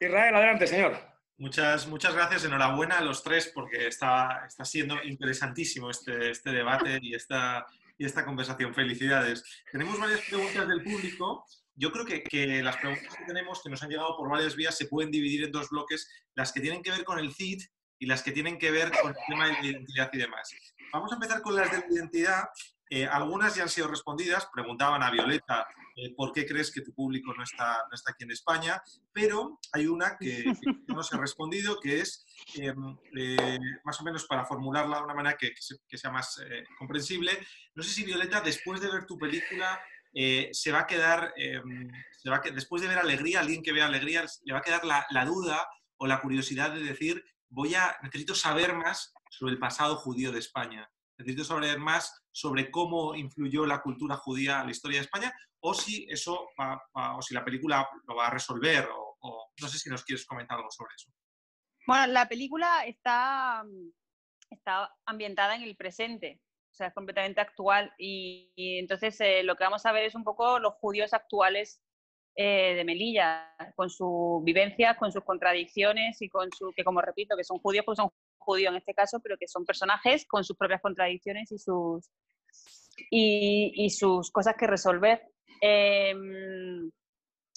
[0.00, 0.96] Israel, adelante, señor.
[1.38, 6.98] Muchas, muchas gracias, enhorabuena a los tres porque está, está siendo interesantísimo este, este debate
[7.02, 7.66] y esta,
[7.98, 8.74] y esta conversación.
[8.74, 9.44] Felicidades.
[9.70, 11.44] Tenemos varias preguntas del público.
[11.74, 14.76] Yo creo que, que las preguntas que tenemos, que nos han llegado por varias vías,
[14.76, 17.62] se pueden dividir en dos bloques, las que tienen que ver con el CID
[17.98, 20.54] y las que tienen que ver con el tema de la identidad y demás.
[20.92, 22.44] Vamos a empezar con las de la identidad.
[22.88, 24.46] Eh, algunas ya han sido respondidas.
[24.54, 25.66] Preguntaban a Violeta
[25.96, 28.80] eh, por qué crees que tu público no está, no está aquí en España,
[29.12, 30.44] pero hay una que,
[30.86, 32.24] no se ha respondido, que es
[32.60, 32.72] eh,
[33.18, 36.38] eh, más o menos para formularla de una manera que, que se- que sea más
[36.78, 37.32] comprensible.
[37.74, 39.80] No sé si Violeta, después de ver tu película,
[40.52, 41.60] se va a quedar, eh,
[42.22, 44.82] se va a después de ver Alegría, alguien que vea Alegría, le va a quedar
[44.84, 45.66] la duda
[45.98, 50.38] o la curiosidad de decir, voy a, necesito saber más sobre el pasado judío de
[50.38, 50.90] España.
[51.18, 55.72] Necesito saber más sobre cómo influyó la cultura judía a la historia de España, o
[55.74, 56.82] si eso va-
[57.16, 60.58] o si la película lo va a resolver, o, no sé si nos quieres comentar
[60.58, 61.10] algo sobre eso.
[61.86, 63.64] Bueno, la película está,
[64.50, 67.92] está ambientada en el presente, o sea, es completamente actual.
[67.98, 71.82] Y, y entonces eh, lo que vamos a ver es un poco los judíos actuales
[72.38, 77.34] eh, de Melilla, con su vivencia, con sus contradicciones y con su, que como repito,
[77.34, 80.54] que son judíos, pues son judíos en este caso, pero que son personajes con sus
[80.54, 82.10] propias contradicciones y sus,
[83.10, 85.22] y, y sus cosas que resolver.
[85.62, 86.90] Em,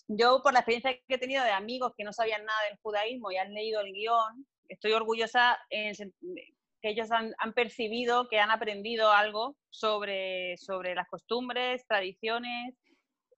[0.08, 3.32] yo, por la experiencia que he tenido de amigos que no sabían nada del judaísmo
[3.32, 5.94] y han leído el guion, estoy orgullosa en
[6.82, 12.76] que ellos han, han percibido, que han aprendido algo sobre, sobre las costumbres, tradiciones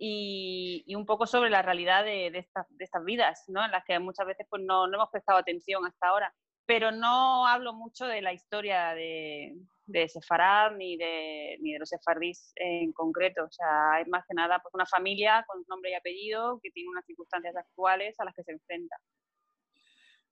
[0.03, 3.63] y, y un poco sobre la realidad de, de, estas, de estas vidas, ¿no?
[3.63, 6.33] En las que muchas veces pues, no, no hemos prestado atención hasta ahora.
[6.65, 9.53] Pero no hablo mucho de la historia de,
[9.85, 13.43] de Sefarad ni de, ni de los sefardís en concreto.
[13.43, 16.89] O sea, es más que nada pues, una familia con nombre y apellido que tiene
[16.89, 18.95] unas circunstancias actuales a las que se enfrenta.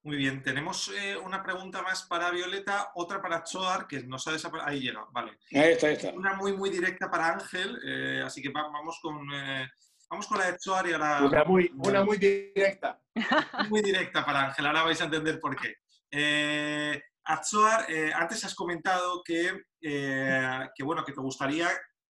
[0.03, 4.31] Muy bien, tenemos eh, una pregunta más para Violeta, otra para Choar, que no ha
[4.31, 4.65] desaparecido.
[4.69, 5.37] Ahí llega, vale.
[5.53, 6.11] Ahí está, ahí está.
[6.13, 9.67] Una muy, muy directa para Ángel, eh, así que va- vamos con, eh,
[10.09, 11.21] vamos con la de Choar y ahora...
[11.25, 12.97] Una muy, una muy directa.
[13.69, 15.75] muy directa para Ángel, ahora vais a entender por qué.
[16.11, 21.67] Eh, Atzoar, eh, antes has comentado que, eh, que, bueno, que te gustaría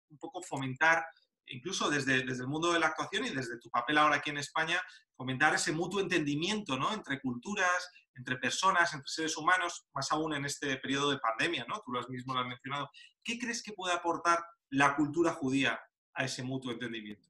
[0.09, 1.05] un poco fomentar,
[1.46, 4.38] incluso desde, desde el mundo de la actuación y desde tu papel ahora aquí en
[4.38, 4.80] España,
[5.16, 6.92] fomentar ese mutuo entendimiento ¿no?
[6.92, 11.80] entre culturas, entre personas, entre seres humanos, más aún en este periodo de pandemia, ¿no?
[11.84, 12.88] tú lo has mismo lo has mencionado.
[13.24, 14.38] ¿Qué crees que puede aportar
[14.70, 15.78] la cultura judía
[16.14, 17.28] a ese mutuo entendimiento?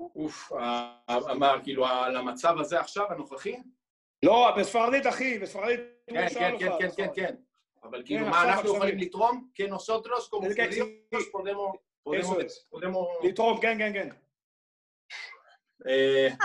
[0.00, 3.56] אוף, ה- ה- מה, כאילו, למצב הזה עכשיו, הנוכחי?
[4.22, 5.80] לא, בספרדית, אחי, בספרדית.
[6.04, 7.14] הוא כן, שאל כן, אותך, כן, כן, נכון.
[7.14, 7.34] כן, כן.
[7.82, 8.76] אבל כאילו, עכשיו, מה אנחנו עכשיו.
[8.76, 9.50] יכולים לתרום?
[9.54, 11.30] que nosotros, como Es que judíos, sí.
[12.03, 12.67] Podemos, Eso es.
[12.69, 13.07] Podemos...
[13.23, 14.13] Listo, gang, gang, gang.
[15.85, 16.35] Eh...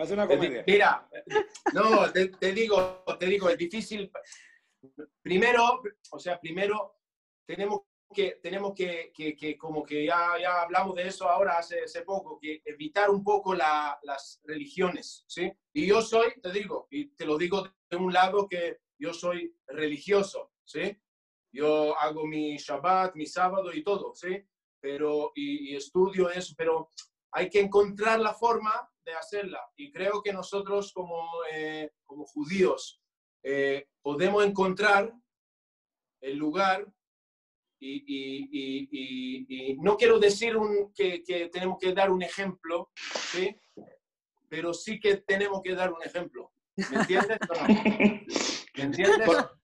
[0.00, 0.64] Va a ser una comedia.
[0.66, 1.08] Mira,
[1.74, 4.10] no, te, te, digo, te digo, es difícil.
[5.20, 7.00] Primero, o sea, primero
[7.46, 7.82] tenemos
[8.14, 12.02] que, tenemos que, que, que como que ya, ya, hablamos de eso ahora hace, hace,
[12.02, 15.52] poco, que evitar un poco la, las religiones, ¿sí?
[15.74, 19.54] Y yo soy, te digo, y te lo digo de un lado que yo soy
[19.66, 20.96] religioso, ¿sí?
[21.52, 24.42] Yo hago mi Shabbat, mi sábado y todo, ¿sí?
[24.80, 26.88] Pero, y, estudio eso, pero
[27.32, 28.72] hay que encontrar la forma
[29.04, 29.60] de hacerla.
[29.76, 33.00] Y creo que nosotros como, eh, como judíos
[33.42, 35.12] eh, podemos encontrar
[36.20, 36.86] el lugar
[37.78, 42.22] y, y- y- y- y no quiero decir un- que, que tenemos que dar un
[42.22, 42.90] ejemplo,
[43.32, 43.56] ¿sí?
[44.48, 46.52] pero sí que tenemos que dar un ejemplo.
[46.90, 47.38] ¿Me entiendes?
[48.76, 49.20] ¿Me entiendes?
[49.26, 49.58] Por-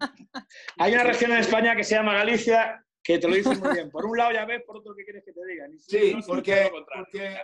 [0.79, 3.91] Hay una región en España que se llama Galicia que te lo dice muy bien.
[3.91, 5.69] Por un lado ya ves, por otro, ¿qué quieres que te diga?
[5.69, 7.39] Ni Sí, no porque, porque,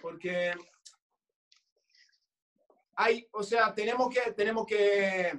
[0.00, 0.52] porque
[2.96, 5.38] hay, o sea, tenemos que, tenemos que,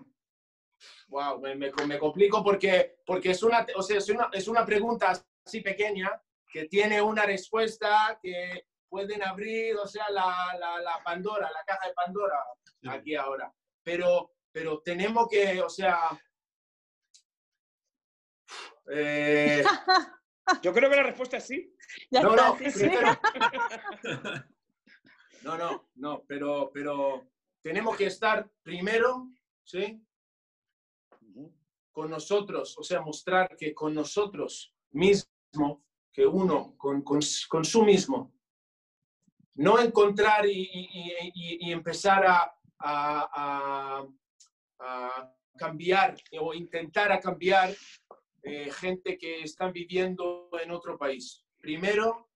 [1.08, 4.66] wow, me, me- me complico porque, porque es una, o sea, es una, es una
[4.66, 5.14] pregunta
[5.46, 6.12] así pequeña
[6.52, 11.88] que tiene una respuesta que pueden abrir, o sea, la, la, la Pandora, la caja
[11.88, 12.38] de Pandora
[12.90, 13.52] aquí ahora.
[13.88, 15.98] Pero, pero tenemos que, o sea,
[18.92, 19.64] eh,
[20.62, 21.74] Yo creo que la respuesta es sí.
[22.12, 22.90] Ya no, está, no, sí,
[25.44, 27.32] no, no, no, pero, pero
[27.62, 29.30] tenemos que estar primero,
[29.64, 30.06] ¿sí?
[31.94, 37.86] Con nosotros, o sea, mostrar que con nosotros mismo, que uno, con, con, con su
[37.86, 38.34] mismo,
[39.56, 44.06] no encontrar y, y- y- y- y empezar a, a-
[45.58, 47.76] cambiar o intentar a cambiar
[48.44, 51.44] eh, gente que están viviendo en otro país.
[51.58, 52.30] Primero,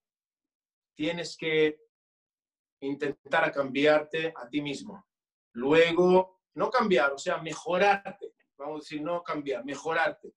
[0.94, 1.78] tienes que
[2.80, 5.06] intentar a cambiarte a ti mismo.
[5.52, 8.34] Luego, no cambiar, o sea, mejorarte.
[8.58, 10.34] Vamos a decir, no cambiar, mejorarte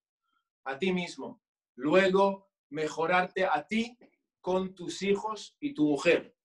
[0.65, 1.41] a ti mismo.
[1.75, 3.97] Luego, mejorarte a ti
[4.39, 6.35] con tus hijos y tu mujer.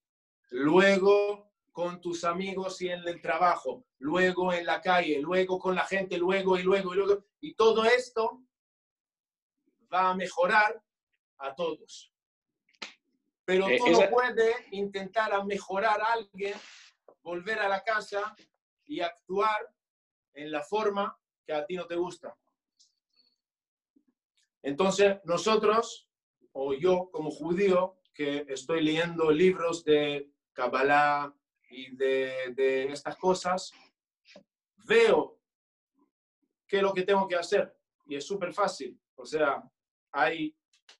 [0.50, 3.84] Luego, con tus amigos y en el trabajo.
[3.98, 5.20] Luego, en la calle.
[5.20, 6.18] Luego, con la gente.
[6.18, 7.24] Luego, y luego, y luego.
[7.40, 8.42] Y todo esto
[9.92, 10.82] va a mejorar
[11.38, 12.12] a todos.
[13.44, 16.54] Pero Eh, esa- no puedes intentar a mejorar a alguien,
[17.22, 18.34] volver a la casa
[18.84, 19.68] y actuar
[20.34, 22.36] en la forma que a ti no te gusta.
[24.62, 26.08] Entonces, nosotros,
[26.52, 31.34] o yo como judío, que estoy leyendo libros de Kabbalah
[31.70, 33.72] y de, de estas cosas,
[34.86, 35.40] veo
[36.66, 37.74] qué es lo que tengo que hacer.
[38.06, 39.00] Y es súper fácil.
[39.14, 39.62] O sea,
[40.12, 40.54] hay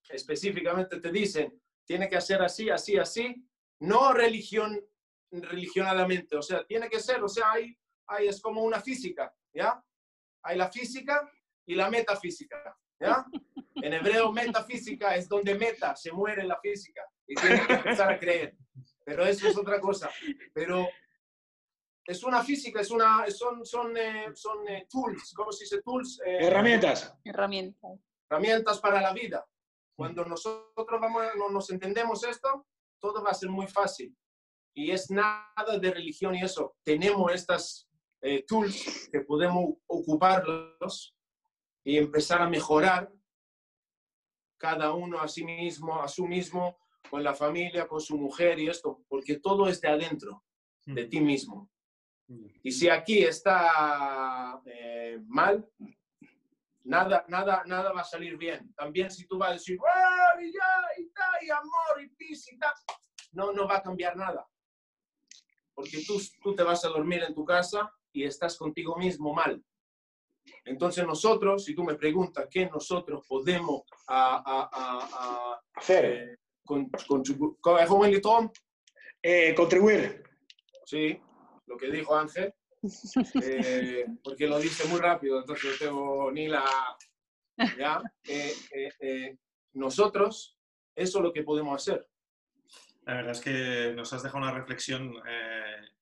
[0.09, 3.45] específicamente te dicen, tiene que hacer así, así, así,
[3.81, 4.81] no religión,
[5.31, 9.83] religionadamente, o sea, tiene que ser, o sea, hay, hay, es como una física, ¿ya?
[10.43, 11.31] Hay la física
[11.67, 13.25] y la metafísica, ¿ya?
[13.77, 18.19] En hebreo, metafísica es donde meta, se muere la física y tiene que empezar a
[18.19, 18.57] creer.
[19.05, 20.11] Pero eso es otra cosa.
[20.53, 20.87] Pero
[22.05, 26.21] es una física, es una, son, son, eh, son eh, tools, ¿cómo se dice tools?
[26.25, 27.15] Eh, Herramientas.
[27.25, 28.01] Herramientas.
[28.29, 29.47] herramientas para la vida.
[29.97, 32.67] Cuando nosotros vamos, no nos entendemos esto,
[32.99, 34.17] todo va a ser muy fácil.
[34.75, 36.77] Y es nada de religión y eso.
[36.83, 37.89] Tenemos estas
[38.23, 41.15] eh, tools que podemos ocuparlos
[41.85, 43.13] y empezar a mejorar
[44.59, 46.80] cada uno a sí mismo, a su mismo,
[47.11, 50.45] con la familia, con su mujer y esto, porque todo es de adentro,
[50.87, 51.69] de ti mismo.
[52.63, 55.69] Y si aquí está eh, mal,
[56.85, 58.73] nada, nada, nada va a salir bien.
[58.75, 59.77] También si tú vas a decir,
[60.41, 61.11] y ya, y,
[61.47, 62.59] y amor, y pis, y
[63.33, 64.49] no, no va a cambiar nada.
[65.75, 69.61] Porque tú, tú te vas a dormir en tu casa y estás contigo mismo mal.
[70.65, 73.83] Entonces nosotros, si tú me preguntas qué nosotros podemos
[75.77, 76.39] hacer, eh,
[76.71, 78.23] con, contribuir,
[79.23, 80.23] eh, contribuir.
[80.85, 81.21] Sí,
[81.67, 82.55] lo que dijo Ángel,
[83.43, 86.65] eh, porque lo dice muy rápido, entonces no tengo ni la...
[87.77, 88.01] ¿ya?
[88.29, 88.53] Eh,
[89.01, 89.37] eh,
[89.73, 90.57] nosotros,
[90.95, 92.07] eso es lo que podemos hacer.
[93.03, 95.15] La verdad es que nos has dejado una reflexión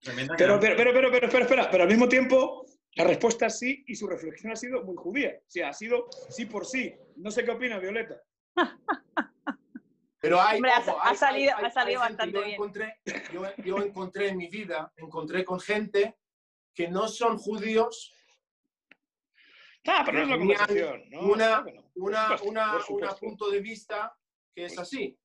[0.01, 0.35] tremenda.
[0.37, 3.85] Pero, pero, pero, pero, pero, espera, espera, pero al mismo tiempo la respuesta es sí
[3.87, 5.35] y su reflexión ha sido muy judía.
[5.39, 6.95] O sea, ha sido sí por sí.
[7.17, 8.21] No sé qué opina Violeta.
[10.21, 12.55] Pero hay, ha, salido, ha salido bastante yo bien.
[12.55, 13.01] Encontré,
[13.33, 16.19] yo, yo, encontré en mi vida, encontré con gente
[16.75, 18.13] que no son judíos.
[19.87, 21.21] Ah, pero no es la conversación, ¿no?
[21.21, 21.65] Una,
[21.95, 24.13] una, una, una, punto de vista
[24.55, 25.17] que es así.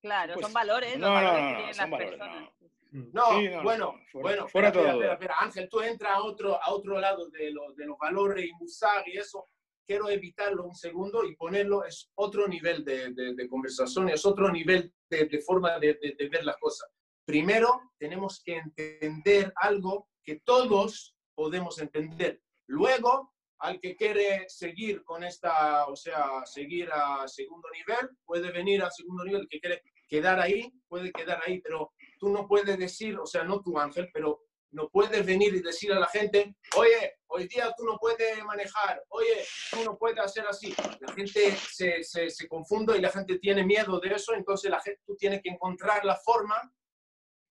[0.00, 2.52] Claro, pues, son valores, no, los valores no, no, tienen son las valores, personas.
[2.92, 5.04] No, Sí, no, bueno, fuera- bueno, fuera espera, todo espera, duda.
[5.04, 5.34] espera, espera.
[5.40, 9.06] Ángel, tú entras a otro, a otro lado de, lo- de los valores y musar
[9.08, 9.46] y eso.
[9.86, 14.50] Quiero evitarlo un segundo y ponerlo, es otro nivel de, de- de conversación, es otro
[14.50, 15.98] nivel de, de forma de,
[16.30, 16.88] ver las cosas.
[17.24, 22.40] Primero, tenemos que entender algo que todos podemos entender.
[22.66, 28.82] Luego, al que quiere seguir con esta, o sea, seguir a segundo nivel, puede venir
[28.82, 29.42] al segundo nivel.
[29.42, 33.44] El que quiere quedar ahí, puede quedar ahí, pero tú no puedes decir, o sea,
[33.44, 34.40] no tú, Ángel, pero
[34.72, 39.02] no puedes venir y decir a la gente, oye, hoy día tú no puedes manejar,
[39.08, 40.74] oye, tú no puedes hacer así.
[41.00, 44.80] La gente se, se, se confunde y la gente tiene miedo de eso, entonces la
[44.80, 46.72] gente, tú tienes que encontrar la forma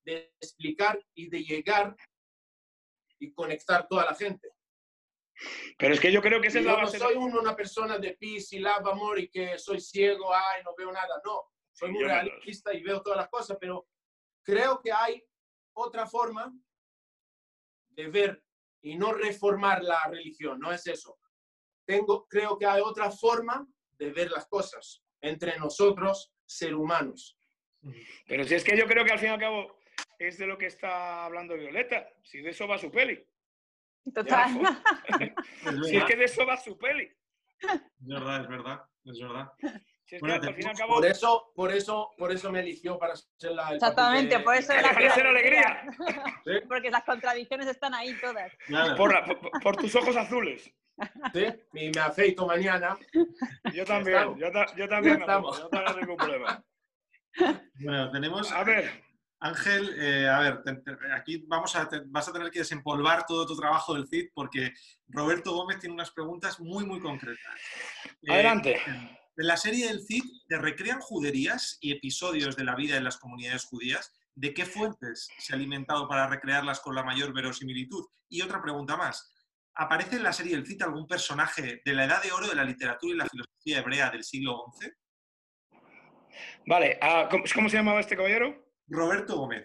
[0.04, 1.94] de explicar y de llegar
[3.18, 4.50] y conectar toda la gente.
[5.78, 6.98] Pero es que yo creo que esa es la no base.
[6.98, 10.74] soy un- una persona de pis y love, amor, y que soy ciego, ay, no
[10.76, 11.20] veo nada.
[11.24, 13.86] No, soy muy Yo realista y veo todas las cosas, pero
[14.42, 15.22] creo que hay
[15.74, 16.52] otra forma
[18.08, 18.42] ver
[18.82, 21.18] y no reformar la religión, no es eso.
[21.86, 23.66] Tengo, creo que hay otra forma
[23.98, 27.36] de ver las cosas entre nosotros, ser humanos.
[28.26, 29.80] Pero si es que yo creo que al fin y al cabo
[30.18, 32.08] es de lo que está hablando Violeta.
[32.22, 33.22] Si de eso va su peli.
[34.14, 34.60] Total.
[35.64, 37.04] Es Si es que de eso va su peli.
[37.04, 39.52] es verdad, es verdad, es verdad.
[40.10, 40.94] Si es Bueno, que al fin y al tenemos- cabo.
[41.00, 43.72] Por eso, por eso, por eso me eligió para ser la.
[43.74, 45.84] Exactamente, de- por eso era hacer alegría.
[46.44, 46.50] ¿Sí?
[46.66, 48.52] Porque las contradicciones están ahí todas.
[48.66, 48.96] Claro.
[48.96, 50.68] Por, la- por- por tus ojos azules.
[51.32, 51.46] ¿Sí?
[51.74, 52.98] Y me afeito mañana.
[53.72, 54.36] Yo también.
[54.36, 55.20] Yo, ta- yo también.
[55.20, 56.64] Yo no tengo ningún problema.
[57.74, 58.50] Bueno, tenemos.
[58.50, 58.90] A ver.
[59.42, 63.24] Ángel, eh, a ver, te- te- aquí vamos a, te- vas a tener que desempolvar
[63.26, 64.72] todo tu trabajo del CID porque
[65.06, 67.54] Roberto Gómez tiene unas preguntas muy, muy concretas.
[68.22, 68.80] Eh, Adelante.
[69.40, 73.16] En la serie del CID te recrean juderías y episodios de la vida en las
[73.16, 74.12] comunidades judías.
[74.34, 78.04] ¿De qué fuentes se ha alimentado para recrearlas con la mayor verosimilitud?
[78.28, 79.34] Y otra pregunta más.
[79.76, 82.64] ¿Aparece en la serie del CID algún personaje de la edad de oro de la
[82.64, 84.90] literatura y la filosofía hebrea del siglo XI?
[86.66, 86.98] Vale.
[87.00, 88.70] ah, ¿cómo, se llamaba este caballero?
[88.88, 89.64] Roberto Gómez,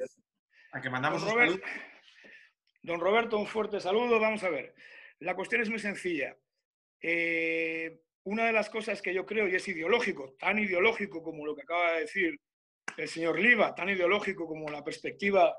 [0.72, 1.68] a que mandamos Don un Robert- saludo.
[2.82, 4.22] Don Roberto, un fuerte saludo.
[4.22, 4.74] Vamos a ver.
[5.20, 6.34] La cuestión es muy sencilla.
[7.02, 11.56] Eh, una de las cosas que yo creo, y es ideológico, tan ideológico como lo
[11.56, 12.40] que acaba de decir
[12.98, 15.56] el señor Liva, tan ideológico como la perspectiva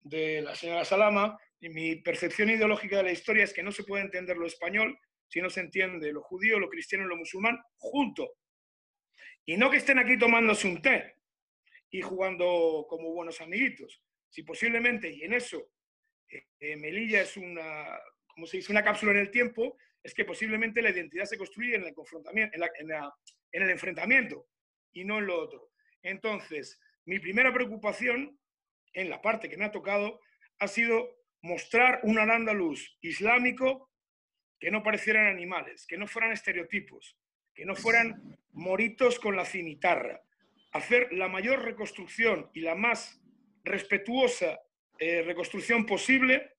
[0.00, 3.84] de la señora Salama, y mi percepción ideológica de la historia es que no se
[3.84, 7.58] puede entender lo español si no se entiende lo judío, lo cristiano y lo musulmán
[7.76, 8.34] junto.
[9.46, 11.16] Y no que estén aquí tomándose un té
[11.90, 14.02] y jugando como buenos amiguitos.
[14.28, 15.70] Si posiblemente, y en eso
[16.28, 20.26] eh, eh, Melilla es una, como se dice, una cápsula en el tiempo, es que
[20.26, 24.46] posiblemente la identidad se construye en el confrontamiento, en, el enfrentamiento
[24.92, 25.70] y no en lo otro.
[26.02, 28.38] Entonces, mi primera preocupación
[28.92, 30.20] en la parte que me ha tocado
[30.58, 31.08] ha sido
[31.40, 33.90] mostrar un al-Ándalus islámico
[34.60, 37.18] que no parecieran animales, que no fueran estereotipos,
[37.54, 40.22] que no fueran moritos con la cimitarra.
[40.72, 43.20] Hacer la mayor reconstrucción y la más
[43.64, 44.60] respetuosa
[44.98, 46.52] eh, reconstrucción posible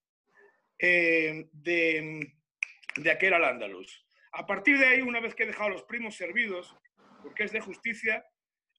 [0.79, 2.34] eh, de,
[2.95, 4.05] de aquel al-Ándalus.
[4.31, 6.75] A partir de ahí, una vez que he dejado los primos servidos,
[7.23, 8.25] porque es de justicia,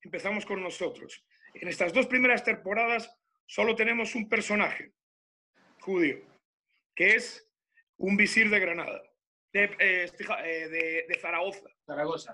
[0.03, 1.25] empezamos con nosotros.
[1.55, 3.11] En estas dos primeras temporadas
[3.47, 4.93] solo tenemos un personaje
[5.81, 6.21] judío,
[6.95, 7.49] que es
[7.97, 9.03] un visir de Granada,
[9.53, 12.33] de, eh, Estija- eh, de- de Zaragoza Zaragoza.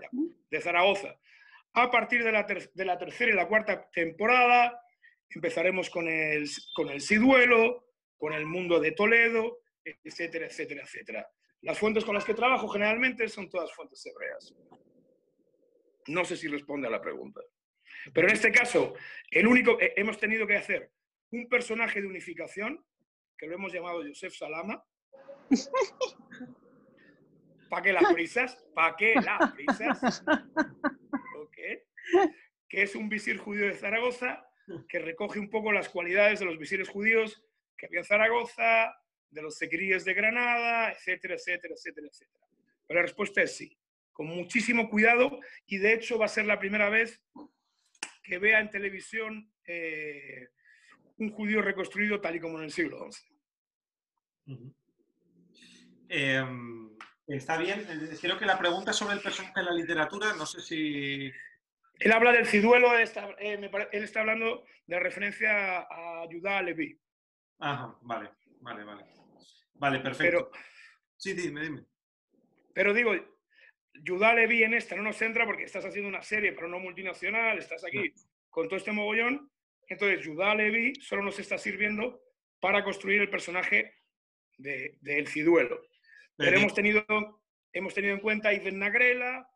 [0.50, 1.16] de Zaragoza.
[1.74, 4.78] A partir de la, de la tercera y la cuarta temporada
[5.30, 7.86] empezaremos con el, con el Siduelo,
[8.18, 11.30] con el mundo de Toledo, etcétera, etcétera, etcétera.
[11.62, 14.54] Las fuentes con las que trabajo generalmente son todas fuentes hebreas.
[16.08, 17.40] No sé si responde a la pregunta.
[18.12, 18.94] Pero en este caso,
[19.30, 20.90] el único, hemos tenido que hacer
[21.30, 22.84] un personaje de unificación,
[23.38, 24.84] que lo hemos llamado Joseph Salama.
[27.70, 28.66] ¿Para qué las prisas?
[28.74, 30.24] ¿Para qué las prisas?
[32.68, 34.46] Que es un visir judío de Zaragoza
[34.88, 37.44] que recoge un poco las cualidades de los visires judíos
[37.76, 38.94] que había en Zaragoza,
[39.32, 42.44] de los sequíes de Granada, etcétera, etcétera, etcétera, etcétera.
[42.86, 43.76] Pero la respuesta es sí,
[44.12, 47.20] con muchísimo cuidado y de hecho va a ser la primera vez
[48.22, 50.48] que vea en televisión eh,
[51.16, 54.74] un judío reconstruido tal y como en el siglo XI.
[56.08, 56.90] Em,
[57.26, 60.60] está bien, eh, creo que la pregunta sobre el personaje de la literatura, no sé
[60.60, 61.32] si...
[61.98, 66.98] Él habla del ciduelo, él está, eh, él está hablando de referencia a Judá Levi.
[67.60, 68.30] Ajá, vale,
[68.60, 69.21] vale, vale.
[69.82, 70.52] Vale, perfecto.
[71.16, 71.84] sí, dime, dime.
[72.72, 73.14] Pero digo,
[74.06, 77.58] Judá Levi en esta no nos entra porque estás haciendo una serie, pero no multinacional,
[77.58, 78.14] estás aquí
[78.48, 79.50] con todo este mogollón.
[79.88, 82.22] Entonces, Judá Levi solo nos está sirviendo
[82.60, 83.92] para construir el personaje
[84.56, 85.82] del de, Ciduelo.
[86.36, 87.04] Pero, hemos, tenido,
[87.72, 89.50] hemos tenido en cuenta a Iven Nagrela,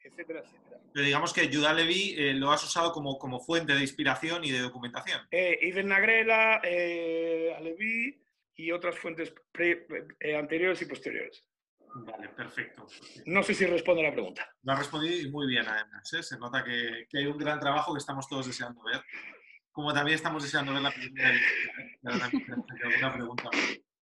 [0.00, 0.80] etcétera, etcétera.
[0.94, 4.52] Pero digamos que Judá Levi eh, lo has usado como, como fuente de inspiración y
[4.52, 5.20] de documentación.
[5.30, 8.25] Eh, Nagrela, eh, Levi
[8.56, 11.44] y otras fuentes eh, anteriores y posteriores.
[11.98, 12.86] Vale, perfecto,
[13.24, 14.46] No sé si responde a la pregunta.
[14.62, 16.12] Lo ha respondido muy bien, además.
[16.12, 16.22] ¿eh?
[16.22, 19.02] Se nota que, que, hay un gran trabajo que estamos todos deseando ver.
[19.70, 21.32] Como también estamos deseando ver la película
[22.02, 22.12] de
[22.84, 23.50] alguna pregunta.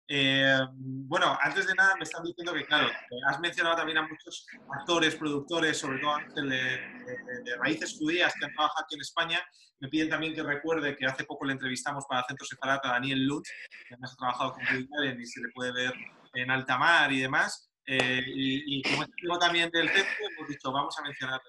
[0.10, 2.90] Eh, bueno, antes de nada me están diciendo que, claro,
[3.28, 4.46] has mencionado también a muchos
[4.80, 9.42] actores, productores, sobre todo de, raíces judías que han trabajado aquí en España.
[9.80, 13.26] Me piden también que recuerde que hace poco le entrevistamos para Centro Separat a Daniel
[13.26, 13.50] Lutz,
[13.88, 15.94] que además ha trabajado con Woody y se le puede ver
[16.34, 17.70] en alta mar y demás.
[17.86, 21.44] Eh, y, como digo también del centro, hemos dicho, vamos a mencionarle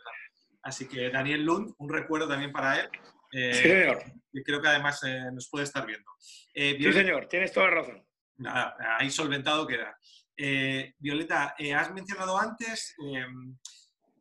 [0.63, 2.89] Así que Daniel Lund, un recuerdo también para él.
[3.33, 4.03] Eh, sí, señor.
[4.33, 5.01] Y creo que además
[5.33, 6.11] nos puede estar viendo.
[6.53, 8.08] sí, señor, tienes toda la razón.
[8.39, 9.99] Nada, ahí solventado queda.
[10.37, 13.59] Eh, Violeta, eh, has mencionado antes em,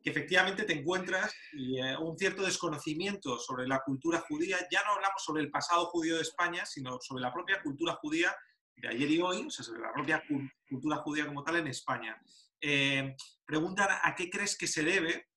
[0.02, 4.58] que efectivamente te encuentras eh, un cierto desconocimiento sobre la cultura judía.
[4.72, 8.34] Ya no hablamos sobre el pasado judío de España, sino sobre la propia cultura judía
[8.74, 10.22] de ayer y hoy, o sea, sobre la propia
[10.68, 12.20] cultura judía como tal en España.
[12.60, 13.14] Em,
[13.44, 15.28] preguntan a qué crees que se debe.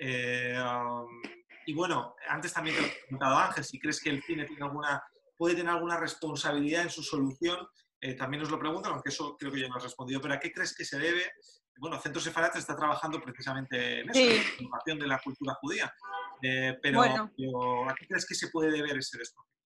[0.00, 1.20] Um,
[1.66, 5.02] y bueno, antes también te he preguntado Ángel, si crees que el cine tiene alguna,
[5.36, 7.66] puede tener alguna responsabilidad en su solución
[8.00, 10.40] eh, también nos lo preguntan, aunque eso creo que ya me has respondido, pero ¿a
[10.40, 11.32] qué crees que se debe?
[11.78, 15.92] Bueno, Centro Sefarat está trabajando precisamente en eso, en la información de la cultura judía,
[16.42, 19.58] eh, pero, ¿a qué crees que se puede deber ese desconocimiento?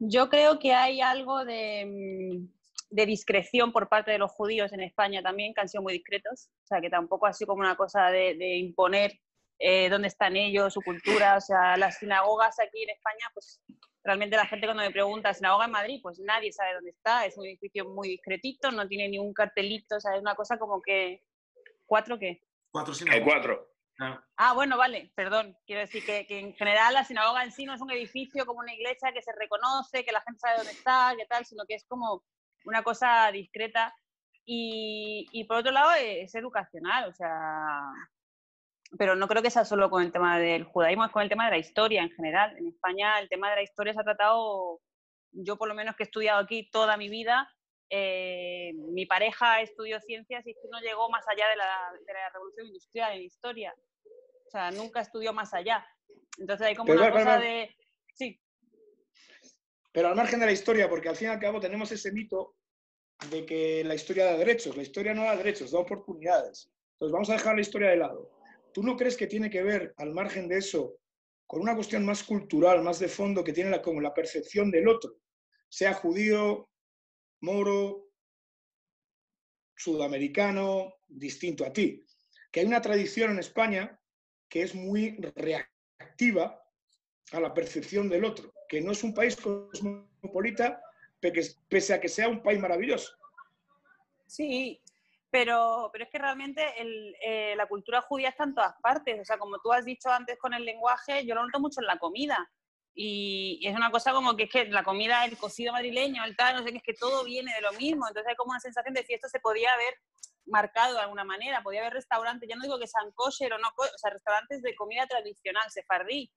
[0.00, 2.48] Yo creo que hay algo de, mm,
[2.90, 6.50] de, discreción por parte de los judíos en España también, que han sido muy discretos,
[6.64, 9.20] o sea, que tampoco ha sido como una cosa de, de imponer
[9.58, 13.60] eh, dónde están ellos, su cultura, o sea, las sinagogas aquí en España, pues
[14.04, 16.00] realmente la gente cuando me pregunta, ¿sinagoga en Madrid?
[16.02, 19.96] Pues nadie sabe dónde está, es un edificio muy discretito, no tiene ni un cartelito,
[19.96, 21.24] o sea, es una cosa como que...
[21.86, 22.42] ¿Cuatro qué?
[22.70, 23.26] Cuatro sinagogas.
[23.26, 23.74] Hay cuatro.
[24.36, 25.56] Ah, bueno, vale, perdón.
[25.66, 28.60] Quiero decir que, que, en general la sinagoga en sí no es un edificio como
[28.60, 31.74] una iglesia que se reconoce, que la gente sabe dónde está, qué tal, sino que
[31.74, 32.24] es como
[32.64, 33.94] una cosa discreta.
[34.44, 37.30] Y, y por otro lado es educacional, o sea,
[38.98, 41.46] pero no creo que sea solo con el tema del judaísmo, es con el tema
[41.46, 42.56] de la historia en general.
[42.58, 44.80] En España el tema de la historia se ha tratado,
[45.32, 47.48] yo por lo menos que he estudiado aquí toda mi vida,
[47.90, 52.66] eh, mi pareja estudió ciencias y no llegó más allá de la, de la, revolución
[52.66, 53.74] industrial en historia.
[54.46, 55.86] O sea, nunca estudió más allá.
[56.38, 57.74] Entonces hay como una cosa de...
[58.14, 58.40] Sí.
[59.92, 62.56] Pero al margen de la historia, porque al fin y al cabo tenemos ese mito
[63.30, 64.76] de que la historia da derechos.
[64.76, 66.72] La historia no da derechos, da oportunidades.
[66.94, 68.30] Entonces vamos a dejar la historia de lado.
[68.74, 70.98] ¿Tú no crees que tiene que ver, al margen de eso,
[71.46, 74.88] con una cuestión más cultural, más de fondo, que tiene la, como la percepción del
[74.88, 75.20] otro,
[75.68, 76.68] sea judío,
[77.40, 78.10] moro,
[79.76, 82.04] sudamericano, distinto a ti?
[82.50, 83.96] Que hay una tradición en España
[84.48, 86.60] que es muy reactiva
[87.30, 90.82] a la percepción del otro, que no es un país cosmopolita,
[91.20, 93.12] pese a que sea un país maravilloso.
[94.26, 94.82] Sí,
[95.34, 99.20] pero, pero es que realmente eh, la cultura judía está en todas partes.
[99.20, 101.88] O sea, como tú has dicho antes con el lenguaje, yo lo noto mucho en
[101.88, 102.48] la comida.
[102.94, 106.54] Y, es una cosa como que es que la comida, el cocido madrileño, el tal,
[106.54, 108.06] no sé qué, es que todo viene de lo mismo.
[108.06, 109.94] Entonces hay como una sensación de si esto se podía haber
[110.46, 111.64] marcado de alguna manera.
[111.64, 114.76] Podía haber restaurantes, ya no digo que sean kosher o no, o sea, restaurantes de
[114.76, 116.30] comida tradicional, sefardí,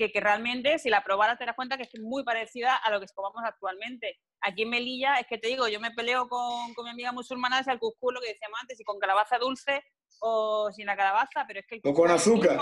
[0.00, 3.00] que, que realmente si la probaras te das cuenta que es muy parecida a lo
[3.00, 4.18] que comamos actualmente.
[4.40, 7.58] Aquí en Melilla, es que te digo, yo me peleo con, con mi amiga musulmana
[7.58, 9.84] hacia el cuscús, lo que decíamos antes, y con calabaza dulce
[10.20, 11.74] o sin la calabaza, pero es que...
[11.74, 12.58] El o con azúcar.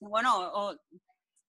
[0.00, 0.74] bueno, o,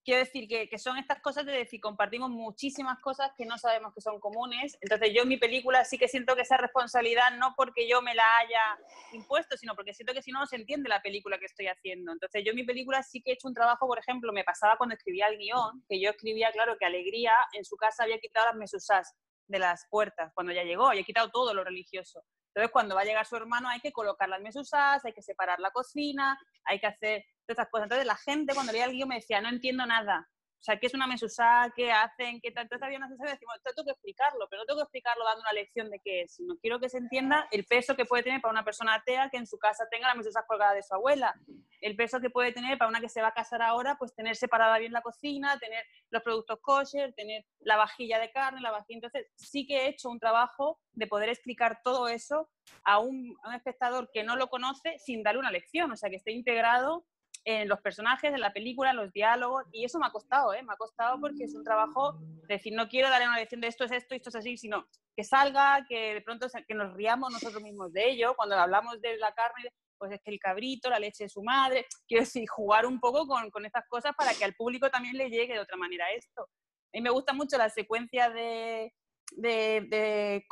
[0.07, 3.99] quiero decir que, son estas cosas de decir, compartimos muchísimas cosas que no sabemos que
[3.99, 4.77] son comunes.
[4.79, 8.15] Entonces yo en mi película sí que siento que esa responsabilidad no porque yo me
[8.15, 8.79] la haya
[9.11, 12.13] impuesto, sino porque siento que si no, no se entiende la película que estoy haciendo.
[12.13, 14.77] Entonces yo en mi película sí que he hecho un trabajo, por ejemplo, me pasaba
[14.77, 18.45] cuando escribía el guion, que yo escribía, claro, que Alegría en su casa había quitado
[18.45, 19.13] las mesusas
[19.45, 22.23] de las puertas cuando ya llegó, había quitado todo lo religioso.
[22.57, 25.59] Entonces, cuando va a llegar su hermano, hay que colocar las mesas, hay que separar
[25.59, 27.83] la cocina, hay que hacer todas estas cosas.
[27.83, 30.27] Entonces, la gente cuando leía el guion me decía, no entiendo nada.
[30.59, 31.71] O sea, ¿qué es una mesusa?
[31.75, 32.41] ¿Qué hacen?
[32.41, 32.63] ¿Qué tal?
[32.63, 35.41] Entonces había una sensación de decir, tengo que explicarlo, pero no tengo que explicarlo dando
[35.41, 38.41] una lección de qué es, sino quiero que se entienda el peso que puede tener
[38.41, 41.35] para una persona atea que en su casa tenga la mesusa colgada de su abuela,
[41.81, 44.35] el peso que puede tener para una que se va a casar ahora, pues tener
[44.35, 48.97] separada bien la cocina, tener los productos kosher, tener la vajilla de carne, la vajilla.
[48.97, 52.49] Entonces, sí que he hecho un trabajo de poder explicar todo eso
[52.83, 56.09] a un, a un espectador que no lo conoce sin darle una lección, o sea,
[56.09, 57.05] que esté integrado
[57.47, 60.61] en los personajes, en la película, en los diálogos, y eso me ha costado, ¿eh?
[60.63, 63.67] me ha costado porque es un trabajo de decir, no quiero darle una lección de
[63.67, 64.85] esto es esto, esto es así, sino
[65.15, 69.15] que salga, que de pronto que nos riamos nosotros mismos de ello, cuando hablamos de
[69.15, 72.85] la carne, pues es que el cabrito, la leche de su madre, quiero decir, jugar
[72.85, 75.77] un poco con, con estas cosas para que al público también le llegue de otra
[75.77, 76.41] manera esto.
[76.41, 78.93] A mí me gusta mucho la secuencia de,
[79.37, 80.43] de, de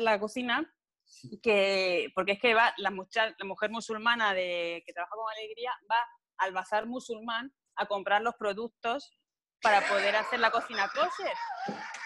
[0.00, 0.74] la cocina,
[1.42, 5.72] que, porque es que va la, mucha, la mujer musulmana de, que trabaja con alegría
[5.90, 6.02] va
[6.40, 9.12] al bazar musulmán a comprar los productos
[9.62, 11.36] para poder hacer la cocina kosher.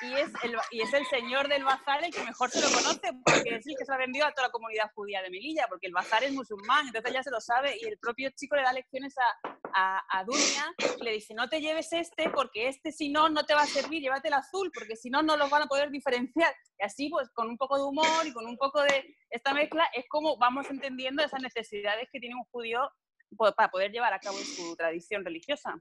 [0.02, 3.12] Y es, el, y es el señor del bazar el que mejor se lo conoce,
[3.24, 5.86] porque es el que se ha vendido a toda la comunidad judía de Melilla, porque
[5.86, 8.72] el bazar es musulmán, entonces ya se lo sabe, y el propio chico le da
[8.72, 13.28] lecciones a, a, a Dunia, le dice, no te lleves este, porque este si no,
[13.28, 15.66] no te va a servir, llévate el azul, porque si no, no los van a
[15.66, 16.52] poder diferenciar.
[16.78, 19.88] Y así, pues, con un poco de humor y con un poco de esta mezcla,
[19.94, 22.90] es como vamos entendiendo esas necesidades que tiene un judío
[23.36, 25.74] para poder llevar a cabo su tradición religiosa.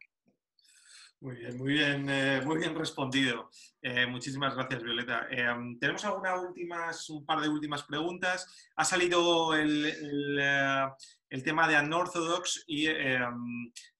[1.24, 3.50] Muy bien, muy bien, eh, muy bien respondido.
[3.82, 5.26] Eh, muchísimas gracias, Violeta.
[5.32, 5.48] Eh,
[5.80, 8.46] tenemos algunas últimas, un par de últimas preguntas.
[8.76, 9.86] Ha salido el,
[11.30, 12.90] el, tema de Unorthodox y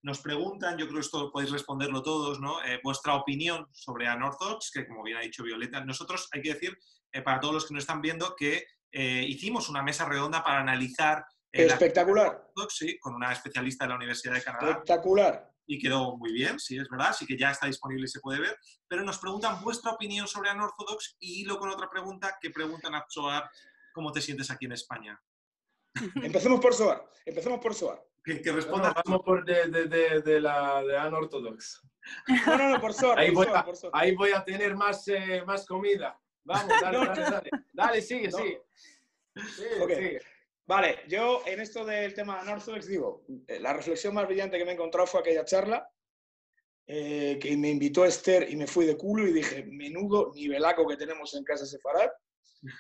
[0.02, 2.58] nos preguntan, yo creo que esto podéis responderlo todos, ¿no?
[2.84, 6.78] Vuestra opinión sobre Unorthodox, que como bien ha dicho Violeta, nosotros hay que decir,
[7.24, 11.24] para todos los que nos están viendo, que hicimos una mesa redonda para analizar
[11.54, 12.48] Espectacular.
[12.70, 14.72] Sí, con una especialista de la Universidad de Canadá.
[14.72, 15.50] Espectacular.
[15.66, 18.42] Y quedó muy bien, sí, es verdad, sí que ya está disponible y se puede
[18.42, 18.58] ver.
[18.88, 23.06] Pero nos preguntan vuestra opinión sobre Unorthodox y hilo con otra pregunta que preguntan a
[23.08, 23.50] Soar,
[23.94, 25.22] ¿cómo te sientes aquí en España?
[26.16, 28.04] Empecemos por Soar, empecemos por Soar.
[28.24, 28.90] Que, que responda.
[28.90, 31.82] No, vamos por de, de, de, de la de Unorthodox.
[32.48, 33.20] No, no, no, por Soar.
[33.20, 33.92] Ahí, por voy, Soar, a, por Soar.
[33.96, 36.20] ahí voy a tener más, eh, más comida.
[36.44, 37.50] Vamos, dale, dale, dale.
[37.72, 38.38] Dale, sigue, No.
[38.38, 38.62] sigue.
[39.56, 39.90] Sigue, Ok.
[39.92, 40.22] sigue.
[40.66, 44.64] Vale, yo en esto del tema de Northwest digo, eh, la reflexión más brillante que
[44.64, 45.90] me he encontrado fue aquella charla
[46.86, 50.98] eh, que me invitó Esther y me fui de culo y dije, menudo nivelaco que
[50.98, 52.10] tenemos en casa Sefarad,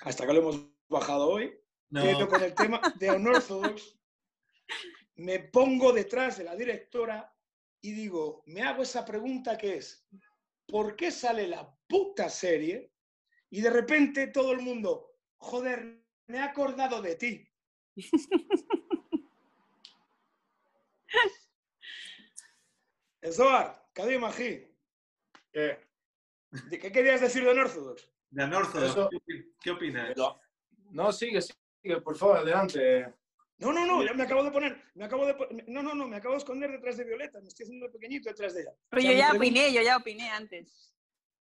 [0.01, 1.57] hasta que lo hemos bajado hoy.
[1.89, 3.95] No, con el tema de Unorthodox,
[5.15, 7.31] me pongo detrás de la directora
[7.81, 10.07] y digo, me hago esa pregunta que es,
[10.67, 12.91] ¿por qué sale la puta serie
[13.51, 17.47] y de repente todo el mundo, joder, me he acordado de ti?
[23.31, 24.67] Zohar, Kadim Mají,
[25.51, 25.77] ¿Qué?
[26.69, 28.09] ¿de ¿qué querías decir de Unorthodox?
[28.31, 30.15] de Unorthodox, Eso- ¿qué- ¿qué opinas?
[30.17, 30.39] No,
[30.91, 33.13] no, sigue, sigue, por favor, adelante.
[33.59, 36.17] No, no, no, ya me acabo de poner, me acabo de no, no, no, me
[36.17, 38.71] acabo de esconder detrás de Violeta, me estoy haciendo pequeñito detrás de ella.
[38.89, 40.93] Pero O sea, yo ya pregunta- opiné, yo ya opiné antes.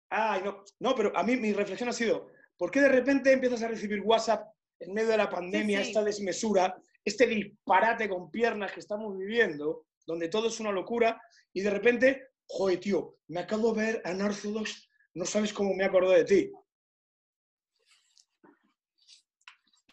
[0.10, 3.64] Ay, no, no, pero a mí mi reflexión ha sido, ¿por qué de repente empiezas
[3.64, 5.90] a recibir WhatsApp en medio de la pandemia, Sí, sí.
[5.90, 6.76] esta desmesura,
[7.06, 11.22] este disparate con piernas que estamos viviendo, donde todo es una locura,
[11.54, 16.18] y de repente, joder, tío, me acabo de ver a no sabes cómo me acordé
[16.18, 16.52] de ti.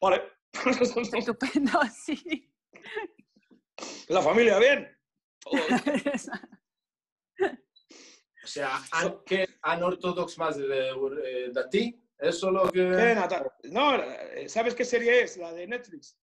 [0.00, 0.22] Vale.
[1.18, 2.50] Estupendo, sí.
[4.08, 4.88] La familia, bien.
[8.44, 8.80] O sea,
[9.26, 12.02] ¿qué anortodox más de, de, de ti?
[12.18, 13.14] ¿Eso lo que...?
[13.64, 15.36] No, eh, ¿sabes qué serie es?
[15.36, 16.18] La de Netflix.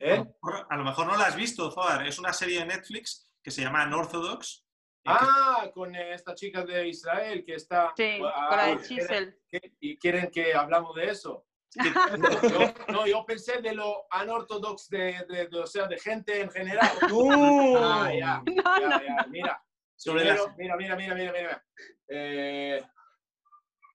[0.00, 0.16] A ¿Eh?
[0.18, 2.06] lo mejor- A lo mejor no la has visto, Zohar.
[2.06, 4.64] Es una serie de Netflix que se llama Unorthodox.
[5.04, 7.92] eh, que- Ah, con esta chica de Israel que está...
[7.96, 9.40] Sí, Ah, con la de quieren- Chisel.
[9.80, 11.44] y quieren que hablamos de eso.
[12.64, 16.50] Yo, no, yo pensé de lo unorthodox de, de, de- o sea, de gente en
[16.50, 16.88] general.
[17.10, 17.76] ¡No!
[17.76, 19.02] Ah, ya, No, ya, no.
[19.02, 19.62] ya, mira.
[19.94, 20.24] Sobre
[20.56, 21.64] mira, mira, mira, mira, mira.
[22.08, 22.82] Eh,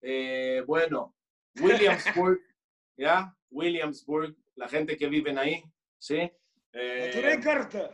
[0.01, 1.15] eh, bueno,
[1.59, 2.39] Williamsburg,
[2.97, 3.35] ¿ya?
[3.51, 5.63] Williamsburg, la gente que viven ahí,
[5.99, 6.31] ¿sí?
[6.71, 7.91] Eh, carta.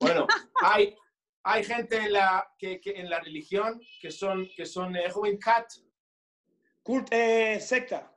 [0.00, 0.26] bueno,
[0.62, 0.96] hay,
[1.42, 5.38] hay gente en la, que, que en la religión que son, que son eh, joven
[5.38, 5.70] cat,
[6.82, 8.10] Cult, eh, secta.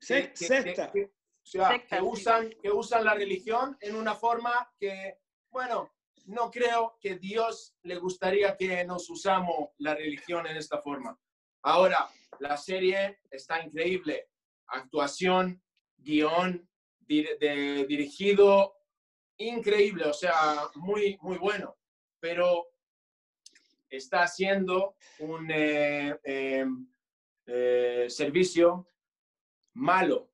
[0.00, 0.90] que- secta.
[0.92, 2.08] que- o sea, Secta, que sí.
[2.08, 5.18] usan, que usan la religión en una forma que,
[5.50, 5.92] bueno,
[6.26, 11.18] no creo que Dios le gustaría que nos usamos la religión en esta forma.
[11.62, 12.08] Ahora,
[12.40, 14.28] la serie está increíble.
[14.68, 15.62] Actuación,
[15.96, 16.68] guion,
[17.00, 18.76] dir- de- dirigido,
[19.36, 21.76] increíble, o sea, muy, muy bueno.
[22.20, 22.68] Pero
[23.88, 26.66] está haciendo un eh, eh,
[27.46, 28.88] eh, servicio
[29.74, 30.30] malo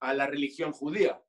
[0.00, 1.22] a la religión judía.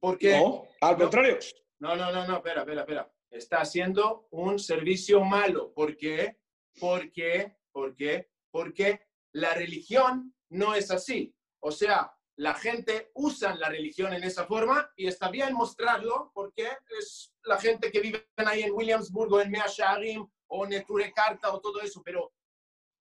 [0.00, 0.98] Porque No, al No.
[1.04, 1.38] contrario.
[1.78, 3.12] no, no, no, no, espera, espera, espera.
[3.30, 5.72] Está haciendo un servicio malo.
[5.72, 6.38] ¿Por qué?
[6.78, 8.30] Porque, ¿por qué?
[8.50, 9.02] Porque
[9.34, 11.36] la religión no es así.
[11.62, 16.66] O sea, la gente usa la religión en esa forma y está bien mostrarlo porque
[16.98, 21.12] es la gente que vive ahí en Williamsburg o en Mea Shearim o en Neture
[21.12, 22.32] Carta o todo eso, pero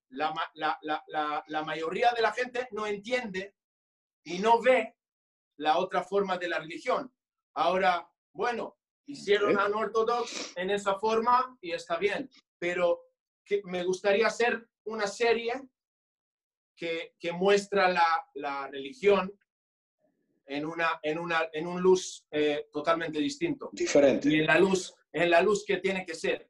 [0.10, 3.56] la, la- la- la- mayoría de la gente no entiende
[4.26, 4.94] y no ve
[5.58, 7.14] la otra forma de la religión.
[7.56, 13.02] Ahora, bueno, hicieron a Unorthodox en esa forma y está bien, pero
[13.46, 15.54] que me gustaría hacer una serie
[16.76, 19.32] que, que muestra la, la religión
[20.46, 24.30] en, una, en, una, en un luz eh, totalmente distinto Diferente.
[24.30, 26.50] y en la luz, en la luz que tiene que ser.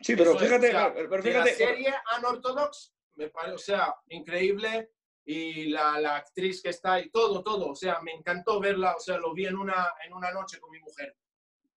[0.00, 3.58] Sí, pero Eso es, fíjate, o sea, pero fíjate, la serie Unorthodox, me parece, o
[3.58, 4.90] sea, increíble.
[5.28, 7.70] Y la, la actriz que está y todo, todo.
[7.70, 8.94] O sea, me encantó verla.
[8.94, 11.16] O sea, lo vi en una, en una noche con mi mujer.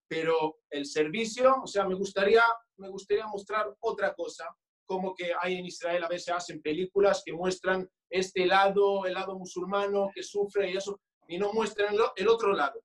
[0.08, 2.44] Pero el servicio, o sea, me gustaría,
[2.80, 4.46] me gustaría mostrar otra cosa.
[4.86, 9.38] Como que hay en Israel a veces hacen películas que muestran este lado, el lado
[9.38, 12.82] musulmano que sufre y eso, y no muestran el otro lado.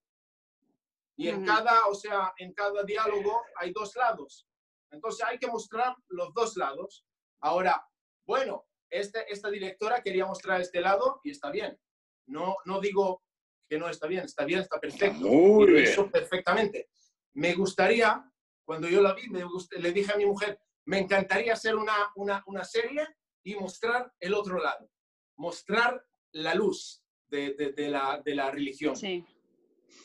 [1.17, 4.47] Y en cada, o sea, en cada diálogo hay dos lados.
[4.91, 7.07] Entonces hay que mostrar los dos lados.
[7.41, 7.87] Ahora,
[8.27, 11.79] bueno, este, esta directora quería mostrar este lado y está bien.
[12.27, 13.23] No, no digo
[13.69, 15.19] que no está bien, está bien, está perfecto.
[15.19, 15.85] Muy y lo bien.
[15.85, 16.89] hizo perfectamente.
[17.35, 18.25] Me gustaría,
[18.65, 19.43] cuando yo la vi, me
[19.79, 23.07] le dije a mi mujer, me encantaría hacer una, una, una serie
[23.43, 24.91] y mostrar el otro lado.
[25.37, 28.97] Mostrar la luz de, de- de la, de la religión.
[28.97, 29.25] Sí.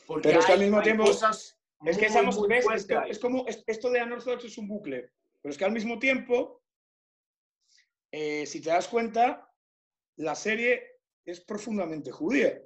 [0.06, 2.66] Porque Pero es que al mismo tiempo- cosas Es que estamos, muy ¿ves?
[2.68, 3.10] ahí.
[3.12, 6.62] es como, es- esto de Unorthodox es un bucle, pero es que al mismo tiempo,
[8.12, 9.50] eh, si te das cuenta,
[10.18, 12.62] la serie es profundamente judía,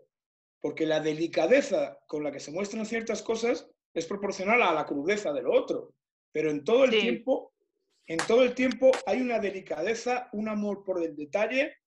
[0.61, 5.31] porque la delicadeza con la que se muestran ciertas cosas es proporcional a la crudeza
[5.33, 5.93] de lo otro,
[6.31, 6.99] pero en todo el Sí.
[7.01, 7.53] tiempo,
[8.07, 11.77] en todo el tiempo hay una delicadeza, un amor por el detalle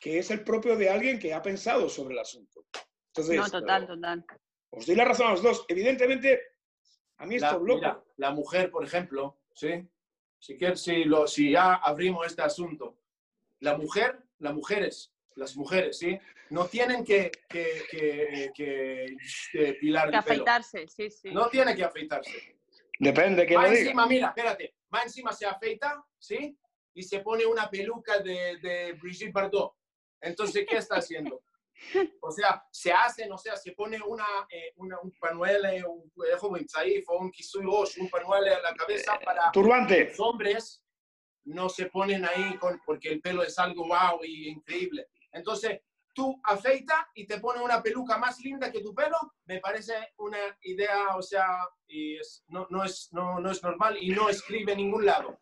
[0.00, 2.64] que es el propio de alguien que ha pensado sobre el asunto.
[3.08, 4.24] Entonces, No, total, total.
[4.70, 5.64] os doy la razón a los dos.
[5.68, 6.40] Evidentemente,
[7.18, 9.86] a mí La, esto mira, la mujer, por ejemplo, ¿sí?
[10.38, 12.96] Si, lo, si ya abrimos este asunto,
[13.58, 16.18] la mujer, las mujeres, las mujeres, ¿sí?
[16.50, 19.06] No tienen que, que, que, que
[19.52, 20.42] depilar Que el pelo.
[20.42, 21.30] afeitarse, sí, sí.
[21.30, 22.58] No tiene que afeitarse.
[22.98, 23.80] Depende que Va lo diga.
[23.82, 26.58] encima, mira, espérate, va encima, se afeita, ¿sí?
[26.94, 29.72] Y se pone una peluca de, de Brigitte Bardot.
[30.20, 31.42] Entonces, ¿qué está haciendo?
[32.20, 36.66] O sea, se hacen, o sea, se pone una, eh, una- un panuelo, un, un
[36.66, 40.08] tzaif o un kisui un panuelo en la cabeza para Turbante.
[40.08, 40.84] los hombres
[41.44, 45.06] no se ponen ahí con, porque el pelo es algo wow y increíble.
[45.32, 45.80] Entonces,
[46.20, 49.16] tú afeita y te pone una peluca más linda que tu pelo,
[49.46, 51.46] me parece una idea, o sea,
[51.86, 55.38] y es- no, no, es, no, no es normal y no escribe en ningún lado.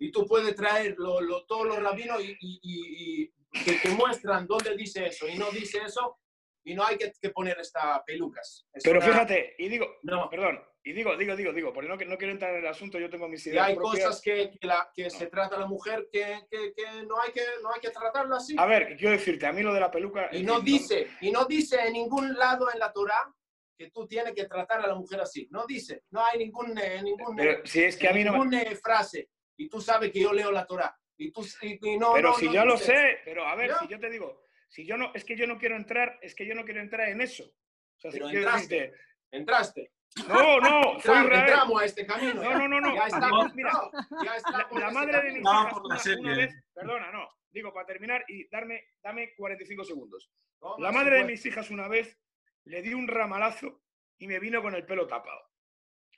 [0.00, 3.22] Y tú puedes traer lo- lo- todos los rabinos y, y- y-
[3.52, 6.18] y que te muestran dónde dice eso y no dice eso,
[6.64, 8.66] y no hay que, que poner estas pelucas.
[8.72, 10.28] Es Pero una- fíjate, y digo, No.
[10.28, 13.10] perdón, y digo, digo, digo, digo, porque no, no quiero entrar en el asunto, yo
[13.10, 14.06] tengo mis Y ideas hay propias.
[14.06, 17.32] cosas que, que, la- que se trata a la mujer que, que, que no hay
[17.32, 18.54] que no hay que tratarla así.
[18.56, 20.28] A ver, quiero decirte, a mí lo de la peluca...
[20.32, 23.34] Y no dice, y no dice en ningún lado en la Torah
[23.76, 25.48] que tú tienes que tratar a la mujer así.
[25.50, 28.44] No dice, no hay ningún, eh, ningún, Pero si es que a mí no...
[28.44, 29.28] me- eh, frase.
[29.58, 30.96] Y tú sabes que yo leo la Torah.
[31.18, 33.88] Y tú y, y no, Pero no, si yo lo sé, pero a ver, si
[33.88, 36.54] yo te digo, si yo no, es que yo no quiero entrar, es que yo
[36.54, 37.42] no quiero entrar en eso.
[37.44, 38.74] O sea, si Pero quiero entraste.
[38.76, 39.00] decirte,
[39.32, 39.90] Entraste.
[40.28, 41.40] No, no, fue Entra- Israel.
[41.48, 42.42] entramos a este camino.
[42.42, 42.94] No, no, no, no.
[42.94, 46.20] Ya estamos, Mira, no, ya La, estamos la en madre de mis hijas la una,
[46.20, 50.30] una vez, perdona, no, digo, para terminar y darme, dame 45 segundos.
[50.78, 52.18] La madre de mis hijas una vez
[52.64, 53.82] le di un ramalazo
[54.18, 55.40] y me vino con el pelo tapado.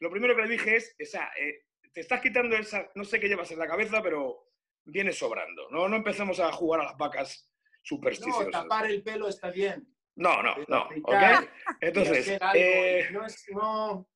[0.01, 3.18] Lo primero que le dije es, o sea, eh, te estás quitando esa, no sé
[3.18, 4.49] qué llevas en la cabeza, pero
[4.84, 5.68] viene sobrando.
[5.70, 8.51] No, no empecemos a jugar a las vacas No, supersticiosas.
[8.53, 9.86] tapar el pelo está bien.
[10.19, 10.89] No, no, no.
[11.81, 14.09] Entonces, algo, eh, no, es, no,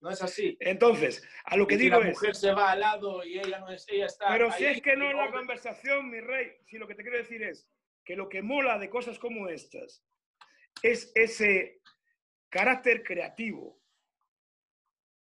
[0.00, 0.56] no es así.
[0.58, 3.60] entonces, a lo que si digo la es, mujer se va al lado y ella
[3.60, 4.28] no es, ella está.
[4.30, 7.18] pero si es que no es la conversación, mi rey, si lo que te quiero
[7.18, 7.70] decir es
[8.04, 10.04] que lo que mola de cosas como estas
[10.82, 11.80] es ese
[12.48, 13.80] carácter creativo.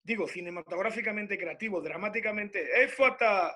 [0.05, 2.81] Digo, cinematográficamente creativo, dramáticamente.
[2.81, 3.55] ¡Eh, fata!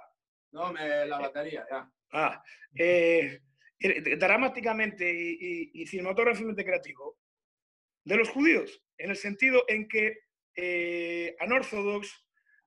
[0.52, 1.90] No, me la batería, ya.
[2.12, 2.44] Ah,
[2.76, 3.42] eh,
[3.80, 7.18] dramáticamente y, y- cinematográficamente creativo
[8.04, 10.20] de los judíos, en el sentido en que
[10.56, 11.36] eh,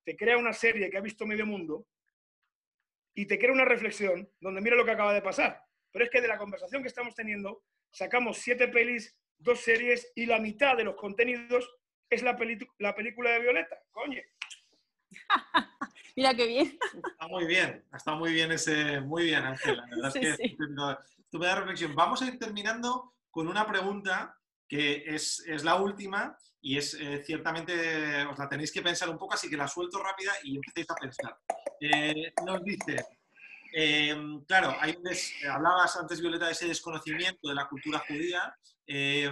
[0.05, 1.87] te crea una serie que ha visto medio mundo
[3.15, 5.61] y te crea una reflexión donde mira lo que acaba de pasar.
[5.93, 10.27] Pero es que de la conversación que estamos teniendo sacamos siete pelis, dos series y
[10.27, 11.69] la mitad de los contenidos
[12.09, 12.39] es la,
[12.79, 13.83] la película de Violeta.
[13.91, 14.23] Coño.
[16.17, 16.79] Mira qué bien.
[16.95, 19.77] Está muy bien, está muy bien ese, muy bien, Ángel.
[19.77, 20.57] La verdad Sí, es que sí.
[21.19, 21.95] estupenda reflexión.
[21.95, 24.37] Vamos a ir terminando con una pregunta
[24.69, 29.19] que es, es la última y es eh, ciertamente, os la tenéis que pensar un
[29.19, 31.37] poco, así que la suelto rápida y empecéis a pensar.
[31.81, 33.05] Eh, nos dice,
[33.75, 34.15] eh,
[34.47, 38.55] claro, des- hablabas antes, Violeta, de ese desconocimiento de la cultura judía.
[38.87, 39.31] Eh,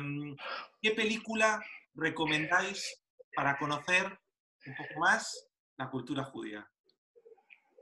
[0.81, 1.61] ¿Qué película
[1.95, 3.03] recomendáis
[3.35, 4.05] para conocer
[4.67, 5.48] un poco más
[5.79, 6.69] la cultura judía?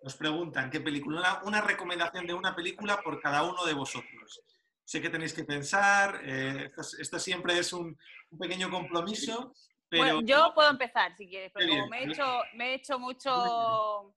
[0.03, 1.19] Nos preguntan qué película.
[1.19, 4.43] Una, una recomendación de una película por cada uno de vosotros.
[4.85, 7.99] Sé que tenéis que pensar, eh, esto, es- esto siempre es un,
[8.31, 9.53] un pequeño compromiso,
[9.89, 12.25] pero Bueno, yo puedo empezar si quieres, pero como me he hecho,
[12.55, 14.15] me he hecho mucho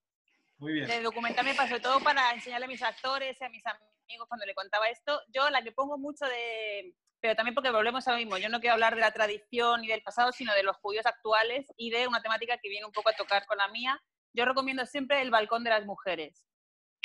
[0.59, 0.87] muy bien.
[0.87, 4.45] de documentarme, para- sobre todo para enseñarle a mis actores y a mis amigos cuando
[4.45, 8.17] le contaba esto, yo la que pongo mucho de, pero también porque volvemos a lo
[8.17, 11.05] mismo, yo no quiero hablar de la tradición y del pasado, sino de los judíos
[11.05, 14.01] actuales y de una temática que viene un poco a tocar con la mía.
[14.33, 16.45] Yo recomiendo siempre el balcón de las mujeres.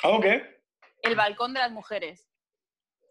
[0.03, 0.61] ¿Algo qué?
[1.03, 2.29] El balcón de las mujeres.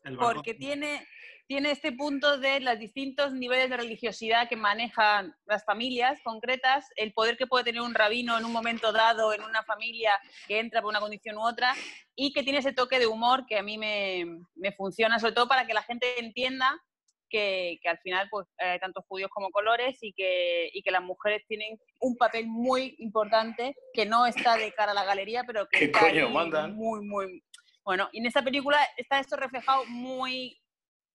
[0.04, 0.36] El balcón.
[0.36, 1.08] porque tiene,
[1.48, 7.14] tiene este punto de los distintos niveles de religiosidad que manejan las familias concretas, el
[7.14, 10.18] poder que puede tener un rabino en un momento dado en una familia
[10.48, 11.74] que entra por una condición u otra,
[12.16, 14.26] y que tiene ese toque de humor que a mí me,
[14.56, 16.82] me funciona, sobre todo para que la gente entienda
[17.30, 21.02] que, que al final pues, hay tanto judíos como colores y que, y que las
[21.02, 25.68] mujeres tienen un papel muy importante que no está de cara a la galería, pero
[25.68, 27.44] que ¿Qué está coño ahí muy, muy...
[27.84, 30.60] Bueno, y en esta película está esto reflejado muy...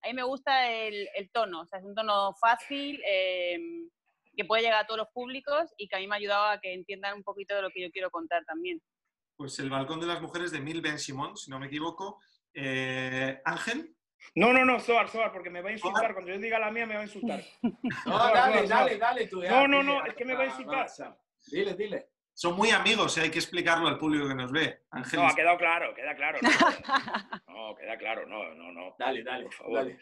[0.03, 3.59] A mí me gusta el, el tono, o sea, es un tono fácil, eh,
[4.36, 6.61] que puede llegar a todos los públicos y que a mí me ha ayudado a
[6.61, 8.80] que entiendan un poquito de lo que yo quiero contar también.
[9.36, 12.20] Pues El balcón de las mujeres de Mil Ben Simón, si no me equivoco.
[12.55, 13.94] Eh, Ángel,
[14.34, 16.12] No, no, no, Soar, Soar, porque me va a insultar.
[16.12, 17.42] Cuando yo diga la mía, me va a insultar.
[17.62, 18.99] No, Soar, dale, Soar, dale, Soar.
[18.99, 19.42] dale tú.
[19.42, 20.88] ya, No, no, no, es que me va a insultar.
[21.51, 22.09] Dile, dile.
[22.39, 24.82] Son muy amigos, eh, hay que explicarlo al público que nos ve.
[25.12, 26.39] No, ha quedado claro, queda claro.
[26.41, 26.51] No,
[27.49, 28.95] no queda claro, no, no, no.
[28.97, 29.74] Dale, dale, Por favor.
[29.74, 29.99] dale.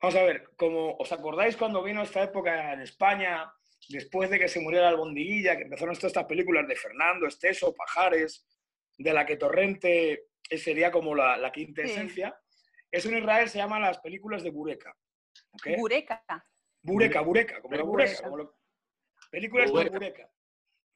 [0.00, 3.52] Vamos a ver, como os acordáis cuando vino esta época en España,
[3.88, 8.46] después de que se muriera Albondiguilla, que empezaron todas estas películas de Fernando, Esteso, Pajares,
[8.96, 11.90] de la que Torrente sería como la, la quinta Sí.
[11.90, 12.38] esencia,
[12.92, 14.94] eso en Israel se llaman las películas de Bureka.
[15.50, 15.66] ¿ok?
[15.78, 16.22] Bureka.
[16.80, 18.10] Bureka, Bureka, como la bureka.
[18.12, 18.22] Bureka.
[18.22, 18.56] como lo-
[19.32, 20.30] Películas de Bureka.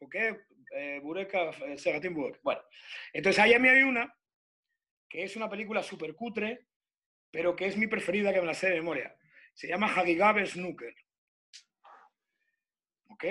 [0.00, 0.14] ¿Ok?
[0.70, 2.38] Eh, Bureka, eh, Segatín Bureka.
[2.42, 2.60] Bueno,
[3.12, 4.14] entonces ahí a mí hay una
[5.08, 6.66] que es una película súper cutre,
[7.30, 9.16] pero que es mi preferida, que me la sé de memoria.
[9.54, 10.94] Se llama Hagigab Snooker.
[13.08, 13.24] ¿Ok?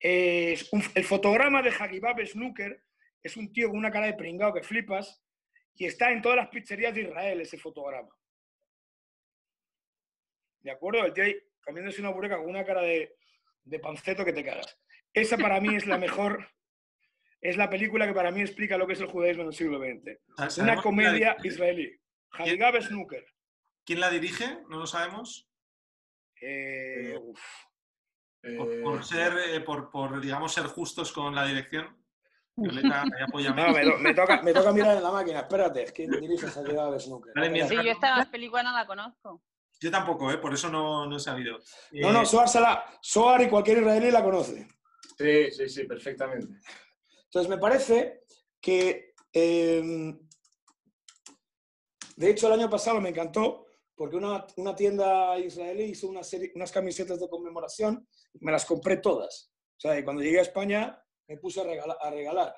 [0.00, 2.82] Es el fotograma de Hagibab Snooker
[3.22, 5.22] es un tío con una cara de pringao que flipas
[5.74, 8.10] y está en todas las pizzerías de Israel ese fotograma.
[10.60, 11.04] ¿De acuerdo?
[11.04, 13.16] El tío ahí comiéndose una bureka con una cara de,
[13.64, 14.76] de panceto que te cagas.
[15.14, 16.48] Esa para mí es la mejor,
[17.40, 19.78] es la película que para mí explica lo que es el judaísmo en el siglo
[19.78, 20.18] XX.
[20.36, 21.90] ¿sabemos Una comedia israelí.
[22.32, 23.24] Hagigab Snooker.
[23.84, 24.58] ¿Quién la dirige?
[24.68, 25.48] No lo sabemos.
[26.40, 27.40] Eh, uf.
[28.58, 31.96] Por, Eh, por ser, eh, por, por, digamos, ser justos con la dirección.
[32.56, 33.04] Violeta.
[33.54, 35.40] No, me, to- me toca, me toca mirar en la máquina.
[35.40, 37.32] Espérate, es que dirige Hagigab Snooker.
[37.34, 39.42] Dale, Sí, yo esta película no la conozco.
[39.80, 40.38] Yo tampoco, ¿eh?
[40.38, 41.58] por eso no, no he sabido.
[41.92, 42.48] No, no, Eh, Soar,
[43.00, 44.68] Soar y cualquier israelí la conoce.
[45.17, 46.59] Sí, sí, sí, perfectamente.
[47.25, 48.23] Entonces, me parece
[48.61, 50.13] que, eh,
[52.15, 53.65] de hecho, el año pasado me encantó
[53.95, 58.65] porque una, una tienda israelí hizo una serie, unas camisetas de conmemoración y me las
[58.65, 59.51] compré todas.
[59.77, 61.97] O sea, y cuando llegué a España me puse a regalar.
[61.99, 62.55] A regalar.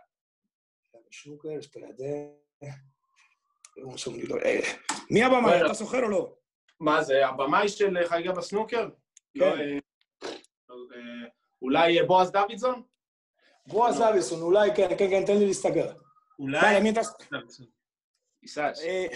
[1.12, 2.44] Snooker, espérate.
[3.78, 4.36] un segundito.
[4.46, 4.60] אה,
[5.12, 5.60] מי הבמאי?
[5.60, 5.66] bueno.
[5.66, 6.36] אתה זוכר או לא?
[6.80, 8.90] מה זה, הבמאי של חגיגה בסנוקר?
[9.36, 9.80] לא, אה, לא, אה,
[11.64, 12.84] אולי אה, בועז דוידזון?
[13.66, 15.80] בועז אביסון, אולי כן, כן, כן, תן לי להסתכל.
[16.42, 16.62] Ulay.
[16.62, 17.08] Vale, mientras,
[18.42, 18.76] quizás.
[18.82, 19.10] eh,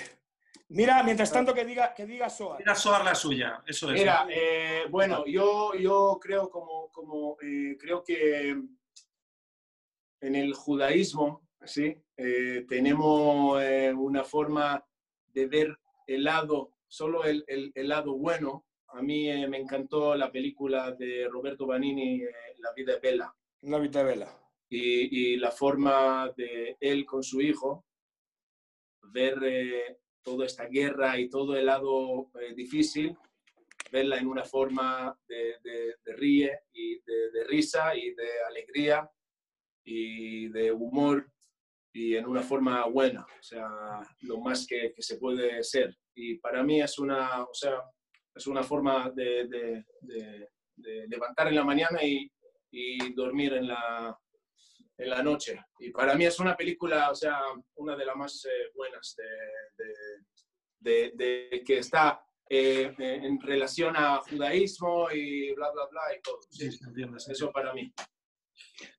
[0.69, 2.57] mira, mientras tanto que diga, que diga Soa.
[2.59, 3.99] Mira Soar la suya, eso es.
[3.99, 8.19] Mira, eh, bueno, yo, yo creo como, como eh, creo que
[10.27, 11.87] en el judaísmo, ¿sí?
[12.17, 14.85] Eh, tenemos eh, una forma
[15.27, 15.69] de ver
[16.07, 16.57] el lado,
[16.87, 18.65] solo el, el- el lado bueno.
[18.88, 23.34] a mí eh, me encantó la película de Roberto Banini, eh, La vida de Bella,
[23.62, 24.28] Una vitavela.
[24.68, 27.84] y, y la forma de él con su hijo,
[29.12, 33.16] ver eh, toda esta guerra y todo el lado difícil,
[33.90, 39.10] verla en una forma de, de- de ríe y de, de risa y de alegría
[39.84, 41.30] y de humor
[41.94, 43.66] y en una forma buena, o sea,
[44.20, 45.96] lo más que, que se puede ser.
[46.14, 47.80] Y para mí es una, o sea,
[48.38, 52.30] es una forma de, de- de- de levantar en la mañana y,
[52.70, 54.16] y dormir en la,
[54.96, 55.60] en la noche.
[55.80, 57.40] Y para mí es una película, o sea,
[57.76, 63.94] una de las más eh, buenas de, de- de- de que está eh, en relación
[63.96, 66.38] a judaísmo y bla, bla, bla y todo.
[66.48, 67.32] Sí, Sí, se entiende, sí.
[67.32, 67.92] eso para mí.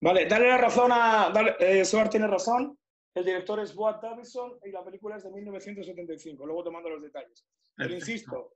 [0.01, 1.31] Vale, dale la razón a.
[1.33, 2.77] Dale, eh, Soar tiene razón.
[3.15, 6.45] El director es Boat Davison y la película es de 1975.
[6.45, 7.43] Luego te mando los detalles.
[7.75, 8.53] Pero insisto,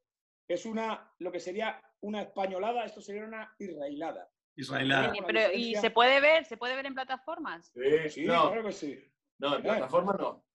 [0.48, 4.30] es una, lo que sería una españolada, esto sería una israelada.
[4.56, 5.12] Israelada.
[5.26, 6.46] Pero, ¿Y se puede ver?
[6.46, 7.72] ¿Se puede ver en plataformas?
[7.74, 9.00] Sí, Sí, no, claro que sí.
[9.40, 10.46] no, en plataforma no.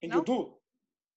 [0.00, 0.16] En ¿No?
[0.16, 0.60] YouTube.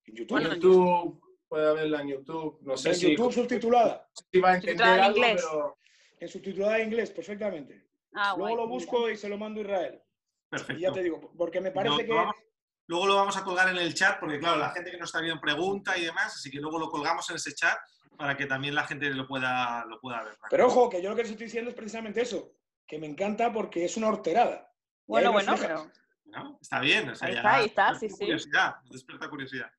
[0.06, 0.32] En YouTube.
[0.32, 2.60] Bueno, En YouTube, puede haberla en YouTube.
[2.62, 4.10] No sé en si, YouTube subtitulada.
[4.32, 5.42] si va a entender en algo, inglés.
[5.46, 5.78] pero
[6.20, 7.88] En subtitulada en inglés, perfectamente.
[8.14, 8.74] Ah, Luego guay, lo mira.
[8.74, 10.02] busco y se lo mando a Israel.
[10.04, 10.82] Y Perfecto.
[10.82, 12.40] ya te digo, porque me parece No, que.
[12.88, 15.20] Luego lo vamos a colgar en el chat, porque claro, la gente que nos está
[15.20, 17.76] viendo pregunta y demás, así que luego lo colgamos en ese chat
[18.18, 20.38] para que también la gente lo pueda, lo pueda ver.
[20.50, 22.52] Pero ojo, que yo lo que les estoy diciendo es precisamente eso.
[22.88, 24.72] Que me encanta porque es una horterada.
[25.08, 25.90] Bueno, bueno, pero
[26.26, 26.58] ¿no?
[26.62, 27.10] Está bien.
[27.10, 28.18] o sea, Ahí ya- está, ahí está, sí, sí.
[28.20, 29.72] Curiosidad, despierta curiosidad.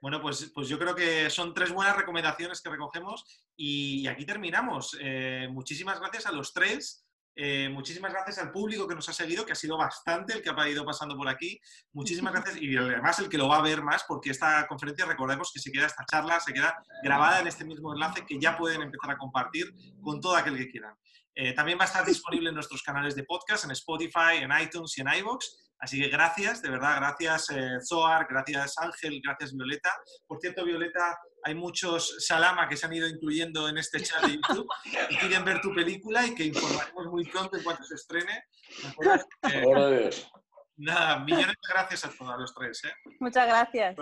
[0.00, 3.24] Bueno, pues, pues yo creo que son tres buenas recomendaciones que recogemos
[3.56, 4.96] y aquí terminamos.
[5.00, 7.04] Eh, muchísimas gracias a los tres.
[7.36, 10.50] Eh, muchísimas gracias al público que nos ha seguido, que ha sido bastante el que
[10.50, 11.60] ha ido pasando por aquí.
[11.92, 15.52] Muchísimas gracias y además el que lo va a ver más, porque esta conferencia, recordemos
[15.52, 18.82] que se queda esta charla, se queda grabada en este mismo enlace que ya pueden
[18.82, 19.72] empezar a compartir
[20.02, 20.94] con todo aquel que quieran.
[21.34, 24.98] Eh, también va a estar disponible en nuestros canales de podcast, en Spotify, en iTunes
[24.98, 25.46] y en iVoox.
[25.78, 29.94] Así que gracias, de verdad, gracias eh, Zoar, gracias Ángel, gracias Violeta.
[30.26, 34.32] Por cierto, Violeta, hay muchos Salama que se han ido incluyendo en este chat de
[34.34, 34.68] YouTube
[35.10, 38.44] y quieren ver tu película y que informaremos muy pronto en cuanto se estrene.
[39.50, 40.30] Eh, Dios.
[40.76, 42.84] nada, millones de gracias a todos los tres.
[42.84, 42.92] ¿eh?
[43.20, 43.96] muchas gracias.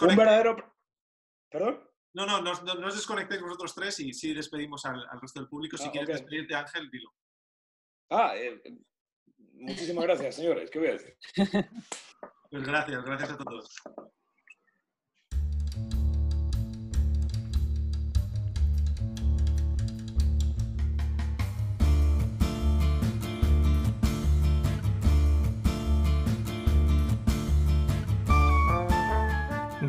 [0.00, 0.56] Un verdadero.
[1.50, 1.88] ¿Perdón?
[2.14, 5.20] no, no, no, os- no- no os desconectéis vosotros tres y sí despedimos al, al
[5.20, 5.76] resto del público.
[5.76, 7.10] Si Ah, quieres despedirte, Ángel, dilo.
[8.10, 8.62] Ah, eh,
[9.52, 10.70] muchísimas gracias, señores.
[10.70, 11.16] ¿Qué voy a decir?
[12.50, 13.76] Pues gracias, gracias a todos.